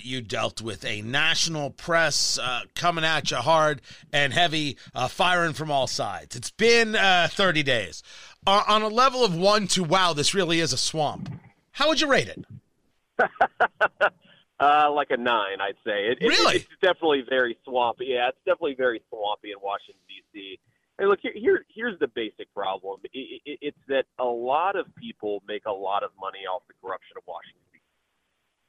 You 0.00 0.22
dealt 0.22 0.62
with 0.62 0.82
a 0.86 1.02
national 1.02 1.70
press 1.70 2.38
coming 2.74 3.04
at 3.04 3.30
you 3.30 3.36
hard 3.36 3.82
and 4.12 4.32
heavy, 4.32 4.78
firing 5.10 5.52
from 5.52 5.70
all 5.70 5.86
sides. 5.86 6.36
It's 6.36 6.50
been 6.50 6.94
30 6.94 7.62
days. 7.62 8.02
on 8.46 8.80
a 8.82 8.88
level 8.88 9.22
of 9.22 9.36
one 9.36 9.66
to 9.68 9.84
wow, 9.84 10.14
this 10.14 10.34
really 10.34 10.60
is 10.60 10.72
a 10.72 10.78
swamp. 10.78 11.30
How 11.72 11.88
would 11.88 12.00
you 12.00 12.08
rate 12.08 12.28
it? 12.28 12.44
like 14.62 15.10
a 15.10 15.16
nine, 15.16 15.60
I'd 15.60 15.80
say. 15.84 16.08
It, 16.10 16.18
really? 16.20 16.56
It, 16.56 16.62
it's 16.62 16.80
definitely 16.80 17.24
very 17.28 17.56
swampy. 17.64 18.06
Yeah, 18.10 18.28
it's 18.28 18.38
definitely 18.44 18.76
very 18.76 19.02
swampy 19.08 19.52
in 19.52 19.58
Washington, 19.62 20.00
D.C. 20.08 20.58
Hey, 20.98 21.06
look 21.06 21.20
here, 21.22 21.32
here. 21.34 21.64
Here's 21.74 21.98
the 21.98 22.08
basic 22.08 22.52
problem. 22.54 23.00
It, 23.12 23.40
it, 23.44 23.58
it's 23.62 23.78
that 23.88 24.04
a 24.18 24.24
lot 24.24 24.76
of 24.76 24.86
people 24.96 25.42
make 25.48 25.66
a 25.66 25.72
lot 25.72 26.02
of 26.02 26.10
money 26.20 26.40
off 26.40 26.62
the 26.68 26.74
corruption 26.82 27.16
of 27.16 27.22
Washington. 27.26 27.62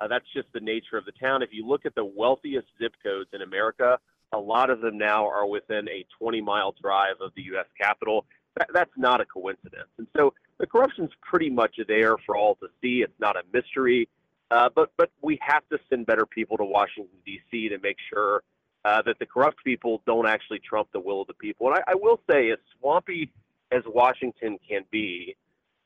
Uh, 0.01 0.07
that's 0.07 0.25
just 0.33 0.47
the 0.53 0.59
nature 0.59 0.97
of 0.97 1.05
the 1.05 1.11
town. 1.13 1.41
If 1.41 1.49
you 1.51 1.65
look 1.65 1.85
at 1.85 1.95
the 1.95 2.03
wealthiest 2.03 2.67
zip 2.81 2.93
codes 3.03 3.29
in 3.33 3.41
America, 3.41 3.99
a 4.33 4.37
lot 4.37 4.69
of 4.69 4.81
them 4.81 4.97
now 4.97 5.27
are 5.27 5.45
within 5.45 5.87
a 5.87 6.05
20 6.19 6.41
mile 6.41 6.75
drive 6.81 7.15
of 7.21 7.31
the 7.35 7.43
U.S. 7.43 7.67
Capitol. 7.79 8.25
That, 8.57 8.67
that's 8.73 8.91
not 8.97 9.21
a 9.21 9.25
coincidence. 9.25 9.89
And 9.97 10.07
so 10.17 10.33
the 10.59 10.67
corruption's 10.67 11.11
pretty 11.21 11.49
much 11.49 11.79
there 11.87 12.17
for 12.25 12.35
all 12.35 12.55
to 12.55 12.67
see. 12.81 13.03
It's 13.03 13.19
not 13.19 13.35
a 13.35 13.43
mystery. 13.53 14.09
Uh, 14.53 14.69
but 14.75 14.91
but 14.97 15.09
we 15.23 15.39
have 15.41 15.67
to 15.69 15.79
send 15.89 16.05
better 16.05 16.27
people 16.27 16.57
to 16.57 16.63
Washington 16.63 17.17
D.C. 17.25 17.69
to 17.69 17.79
make 17.79 17.97
sure 18.07 18.43
uh, 18.85 19.01
that 19.01 19.17
the 19.17 19.25
corrupt 19.25 19.63
people 19.63 20.03
don't 20.05 20.27
actually 20.27 20.59
trump 20.59 20.89
the 20.93 20.99
will 20.99 21.21
of 21.21 21.27
the 21.27 21.33
people. 21.33 21.67
And 21.67 21.77
I, 21.77 21.93
I 21.93 21.95
will 21.95 22.19
say, 22.29 22.51
as 22.51 22.59
swampy 22.79 23.31
as 23.71 23.81
Washington 23.87 24.59
can 24.69 24.83
be, 24.91 25.35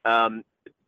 um, 0.03 0.43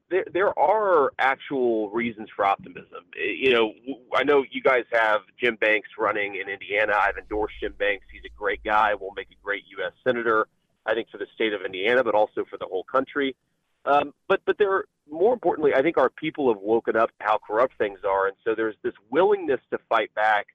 there, 0.09 0.25
there 0.33 0.59
are 0.59 1.13
actual 1.19 1.89
reasons 1.91 2.27
for 2.35 2.43
optimism. 2.43 3.05
You 3.15 3.53
know, 3.53 3.73
I 4.13 4.23
know 4.23 4.43
you 4.51 4.61
guys 4.61 4.83
have 4.91 5.21
Jim 5.41 5.55
Banks 5.55 5.87
running 5.97 6.35
in 6.35 6.49
Indiana. 6.49 6.95
I've 6.99 7.17
endorsed 7.17 7.55
Jim 7.61 7.75
Banks. 7.79 8.05
He's 8.11 8.25
a 8.25 8.37
great 8.37 8.61
guy. 8.61 8.93
Will 8.93 9.13
make 9.15 9.29
a 9.31 9.41
great 9.41 9.63
U.S. 9.77 9.93
senator. 10.03 10.47
I 10.85 10.95
think 10.95 11.07
for 11.09 11.17
the 11.17 11.27
state 11.33 11.53
of 11.53 11.61
Indiana, 11.61 12.03
but 12.03 12.13
also 12.13 12.43
for 12.49 12.57
the 12.57 12.65
whole 12.65 12.83
country. 12.83 13.37
Um, 13.85 14.13
but 14.27 14.41
but 14.45 14.57
there, 14.57 14.85
more 15.09 15.33
importantly, 15.33 15.73
I 15.73 15.81
think 15.81 15.97
our 15.97 16.09
people 16.09 16.53
have 16.53 16.61
woken 16.61 16.95
up 16.95 17.09
to 17.19 17.25
how 17.25 17.37
corrupt 17.37 17.77
things 17.77 17.99
are, 18.07 18.27
and 18.27 18.35
so 18.43 18.53
there's 18.55 18.75
this 18.83 18.93
willingness 19.09 19.61
to 19.71 19.79
fight 19.89 20.13
back 20.13 20.47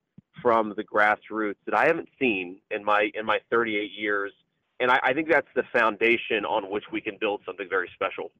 from 0.42 0.74
the 0.76 0.84
grassroots 0.84 1.56
that 1.64 1.74
I 1.74 1.87
haven't 1.87 2.08
seen 2.18 2.58
in 2.70 2.84
my 2.84 3.10
in 3.14 3.24
my 3.24 3.40
38 3.50 3.90
years, 3.96 4.32
and 4.80 4.90
I, 4.90 5.00
I 5.02 5.12
think 5.14 5.28
that's 5.28 5.48
the 5.54 5.64
foundation 5.72 6.44
on 6.44 6.70
which 6.70 6.84
we 6.92 7.00
can 7.00 7.16
build 7.18 7.40
something 7.46 7.68
very 7.68 7.90
special. 7.94 8.30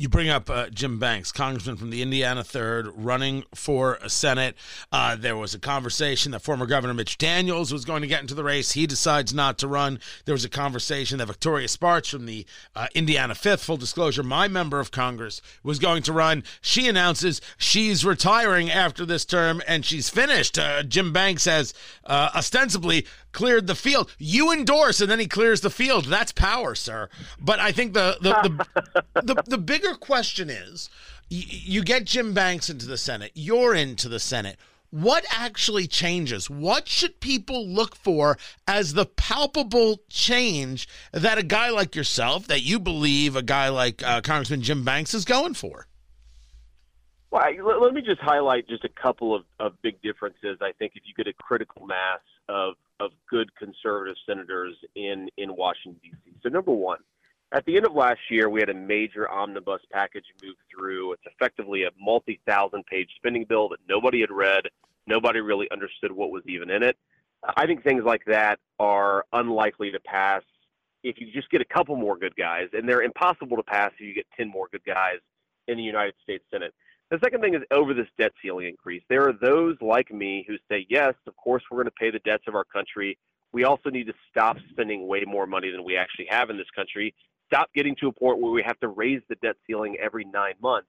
You 0.00 0.08
bring 0.08 0.30
up 0.30 0.48
uh, 0.48 0.70
Jim 0.70 0.98
Banks, 0.98 1.30
congressman 1.30 1.76
from 1.76 1.90
the 1.90 2.00
Indiana 2.00 2.42
3rd, 2.42 2.92
running 2.94 3.44
for 3.54 3.98
a 4.00 4.08
Senate. 4.08 4.56
Uh, 4.90 5.14
there 5.14 5.36
was 5.36 5.52
a 5.52 5.58
conversation 5.58 6.32
that 6.32 6.40
former 6.40 6.64
Governor 6.64 6.94
Mitch 6.94 7.18
Daniels 7.18 7.70
was 7.70 7.84
going 7.84 8.00
to 8.00 8.08
get 8.08 8.22
into 8.22 8.32
the 8.32 8.42
race. 8.42 8.72
He 8.72 8.86
decides 8.86 9.34
not 9.34 9.58
to 9.58 9.68
run. 9.68 10.00
There 10.24 10.32
was 10.32 10.42
a 10.42 10.48
conversation 10.48 11.18
that 11.18 11.26
Victoria 11.26 11.68
Spartz 11.68 12.08
from 12.08 12.24
the 12.24 12.46
uh, 12.74 12.86
Indiana 12.94 13.34
5th, 13.34 13.62
full 13.62 13.76
disclosure, 13.76 14.22
my 14.22 14.48
member 14.48 14.80
of 14.80 14.90
Congress, 14.90 15.42
was 15.62 15.78
going 15.78 16.02
to 16.04 16.14
run. 16.14 16.44
She 16.62 16.88
announces 16.88 17.42
she's 17.58 18.02
retiring 18.02 18.70
after 18.70 19.04
this 19.04 19.26
term 19.26 19.60
and 19.68 19.84
she's 19.84 20.08
finished. 20.08 20.58
Uh, 20.58 20.82
Jim 20.82 21.12
Banks 21.12 21.44
has 21.44 21.74
uh, 22.06 22.30
ostensibly 22.34 23.04
cleared 23.32 23.66
the 23.66 23.74
field. 23.74 24.14
You 24.18 24.52
endorse, 24.52 25.00
and 25.00 25.10
then 25.10 25.18
he 25.18 25.26
clears 25.26 25.60
the 25.60 25.70
field. 25.70 26.06
That's 26.06 26.32
power, 26.32 26.74
sir. 26.74 27.08
But 27.40 27.60
I 27.60 27.72
think 27.72 27.94
the 27.94 28.16
the 28.20 28.66
the, 29.14 29.22
the, 29.22 29.42
the 29.46 29.58
bigger 29.58 29.94
question 29.94 30.50
is, 30.50 30.90
y- 31.30 31.44
you 31.48 31.82
get 31.82 32.04
Jim 32.04 32.32
Banks 32.34 32.70
into 32.70 32.86
the 32.86 32.98
Senate. 32.98 33.32
You're 33.34 33.74
into 33.74 34.08
the 34.08 34.20
Senate. 34.20 34.58
What 34.90 35.24
actually 35.30 35.86
changes? 35.86 36.50
What 36.50 36.88
should 36.88 37.20
people 37.20 37.66
look 37.68 37.94
for 37.94 38.36
as 38.66 38.94
the 38.94 39.06
palpable 39.06 40.00
change 40.08 40.88
that 41.12 41.38
a 41.38 41.44
guy 41.44 41.70
like 41.70 41.94
yourself, 41.94 42.48
that 42.48 42.62
you 42.62 42.80
believe 42.80 43.36
a 43.36 43.42
guy 43.42 43.68
like 43.68 44.02
uh, 44.02 44.20
Congressman 44.20 44.62
Jim 44.62 44.84
Banks 44.84 45.14
is 45.14 45.24
going 45.24 45.54
for? 45.54 45.86
Well, 47.30 47.42
I, 47.42 47.62
let, 47.62 47.80
let 47.80 47.94
me 47.94 48.02
just 48.02 48.20
highlight 48.20 48.68
just 48.68 48.84
a 48.84 48.88
couple 48.88 49.32
of, 49.34 49.44
of 49.60 49.80
big 49.80 50.02
differences. 50.02 50.58
I 50.60 50.72
think 50.72 50.92
if 50.96 51.04
you 51.06 51.14
get 51.14 51.28
a 51.28 51.32
critical 51.34 51.86
mass 51.86 52.20
of 52.48 52.74
of 53.00 53.12
good 53.28 53.54
conservative 53.56 54.16
senators 54.26 54.76
in 54.94 55.28
in 55.36 55.54
Washington 55.56 56.00
D.C. 56.02 56.36
So 56.42 56.48
number 56.48 56.72
one, 56.72 56.98
at 57.52 57.64
the 57.64 57.76
end 57.76 57.86
of 57.86 57.92
last 57.94 58.20
year, 58.30 58.48
we 58.48 58.60
had 58.60 58.68
a 58.68 58.74
major 58.74 59.28
omnibus 59.30 59.82
package 59.92 60.24
move 60.42 60.54
through. 60.70 61.12
It's 61.12 61.22
effectively 61.26 61.84
a 61.84 61.90
multi-thousand 61.98 62.86
page 62.86 63.10
spending 63.16 63.44
bill 63.44 63.68
that 63.70 63.78
nobody 63.88 64.20
had 64.20 64.30
read. 64.30 64.64
Nobody 65.06 65.40
really 65.40 65.68
understood 65.72 66.12
what 66.12 66.30
was 66.30 66.42
even 66.46 66.70
in 66.70 66.82
it. 66.82 66.96
I 67.56 67.66
think 67.66 67.82
things 67.82 68.04
like 68.04 68.24
that 68.26 68.60
are 68.78 69.24
unlikely 69.32 69.90
to 69.92 70.00
pass 70.00 70.42
if 71.02 71.18
you 71.18 71.32
just 71.32 71.50
get 71.50 71.60
a 71.60 71.64
couple 71.64 71.96
more 71.96 72.16
good 72.18 72.36
guys, 72.36 72.68
and 72.72 72.88
they're 72.88 73.02
impossible 73.02 73.56
to 73.56 73.62
pass 73.62 73.90
if 73.98 74.06
you 74.06 74.14
get 74.14 74.26
10 74.36 74.48
more 74.48 74.68
good 74.70 74.84
guys 74.84 75.18
in 75.66 75.76
the 75.76 75.82
United 75.82 76.14
States 76.22 76.44
Senate. 76.50 76.74
The 77.10 77.18
second 77.24 77.40
thing 77.40 77.54
is 77.54 77.62
over 77.72 77.92
this 77.92 78.06
debt 78.18 78.30
ceiling 78.40 78.68
increase. 78.68 79.02
There 79.08 79.28
are 79.28 79.32
those 79.32 79.76
like 79.80 80.12
me 80.12 80.44
who 80.46 80.54
say, 80.70 80.86
yes, 80.88 81.14
of 81.26 81.36
course, 81.36 81.62
we're 81.68 81.78
going 81.78 81.86
to 81.86 81.92
pay 81.92 82.10
the 82.10 82.20
debts 82.20 82.44
of 82.46 82.54
our 82.54 82.64
country. 82.64 83.18
We 83.52 83.64
also 83.64 83.90
need 83.90 84.06
to 84.06 84.12
stop 84.30 84.56
spending 84.70 85.08
way 85.08 85.24
more 85.26 85.46
money 85.46 85.72
than 85.72 85.82
we 85.82 85.96
actually 85.96 86.26
have 86.30 86.50
in 86.50 86.56
this 86.56 86.70
country. 86.74 87.12
Stop 87.52 87.68
getting 87.74 87.96
to 87.96 88.06
a 88.08 88.12
point 88.12 88.40
where 88.40 88.52
we 88.52 88.62
have 88.64 88.78
to 88.78 88.88
raise 88.88 89.22
the 89.28 89.34
debt 89.42 89.56
ceiling 89.66 89.96
every 90.00 90.24
nine 90.24 90.54
months. 90.62 90.86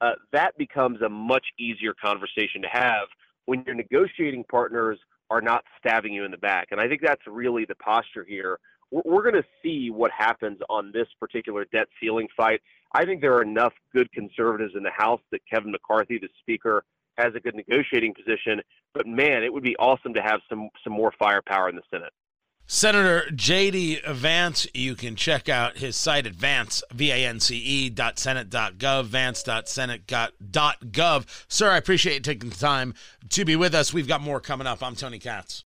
Uh, 0.00 0.12
that 0.32 0.56
becomes 0.56 1.02
a 1.02 1.08
much 1.08 1.44
easier 1.58 1.92
conversation 1.92 2.62
to 2.62 2.68
have 2.68 3.08
when 3.44 3.62
your 3.66 3.74
negotiating 3.74 4.44
partners 4.50 4.98
are 5.28 5.42
not 5.42 5.64
stabbing 5.78 6.14
you 6.14 6.24
in 6.24 6.30
the 6.30 6.38
back. 6.38 6.68
And 6.70 6.80
I 6.80 6.88
think 6.88 7.02
that's 7.02 7.20
really 7.26 7.66
the 7.66 7.74
posture 7.74 8.24
here. 8.24 8.58
We're, 8.90 9.02
we're 9.04 9.22
going 9.22 9.42
to 9.42 9.48
see 9.62 9.90
what 9.90 10.10
happens 10.10 10.58
on 10.68 10.92
this 10.92 11.08
particular 11.20 11.66
debt 11.72 11.88
ceiling 12.00 12.28
fight. 12.36 12.60
I 12.92 13.04
think 13.04 13.20
there 13.20 13.34
are 13.34 13.42
enough 13.42 13.74
good 13.94 14.10
conservatives 14.12 14.74
in 14.76 14.82
the 14.82 14.90
House 14.90 15.20
that 15.32 15.40
Kevin 15.50 15.70
McCarthy, 15.70 16.18
the 16.18 16.28
Speaker, 16.40 16.84
has 17.18 17.34
a 17.34 17.40
good 17.40 17.54
negotiating 17.54 18.14
position. 18.14 18.60
But 18.94 19.06
man, 19.06 19.42
it 19.42 19.52
would 19.52 19.64
be 19.64 19.76
awesome 19.76 20.14
to 20.14 20.22
have 20.22 20.40
some 20.48 20.70
some 20.82 20.92
more 20.92 21.12
firepower 21.18 21.68
in 21.68 21.76
the 21.76 21.82
Senate. 21.90 22.12
Senator 22.70 23.30
J.D. 23.34 24.00
Vance, 24.06 24.66
you 24.74 24.94
can 24.94 25.16
check 25.16 25.48
out 25.48 25.78
his 25.78 25.96
site 25.96 26.26
at 26.26 26.34
Vance, 26.34 26.82
V-A-N-C-E 26.92 27.88
dot 27.88 28.18
Senate 28.18 28.50
dot 28.50 28.76
gov, 28.76 29.06
Vance 29.06 29.42
dot 29.42 29.70
Senate 29.70 30.06
dot 30.06 30.32
gov. 30.90 31.24
Sir, 31.48 31.70
I 31.70 31.78
appreciate 31.78 32.14
you 32.14 32.20
taking 32.20 32.50
the 32.50 32.56
time 32.56 32.92
to 33.30 33.46
be 33.46 33.56
with 33.56 33.74
us. 33.74 33.94
We've 33.94 34.06
got 34.06 34.20
more 34.20 34.38
coming 34.38 34.66
up. 34.66 34.82
I'm 34.82 34.96
Tony 34.96 35.18
Katz. 35.18 35.56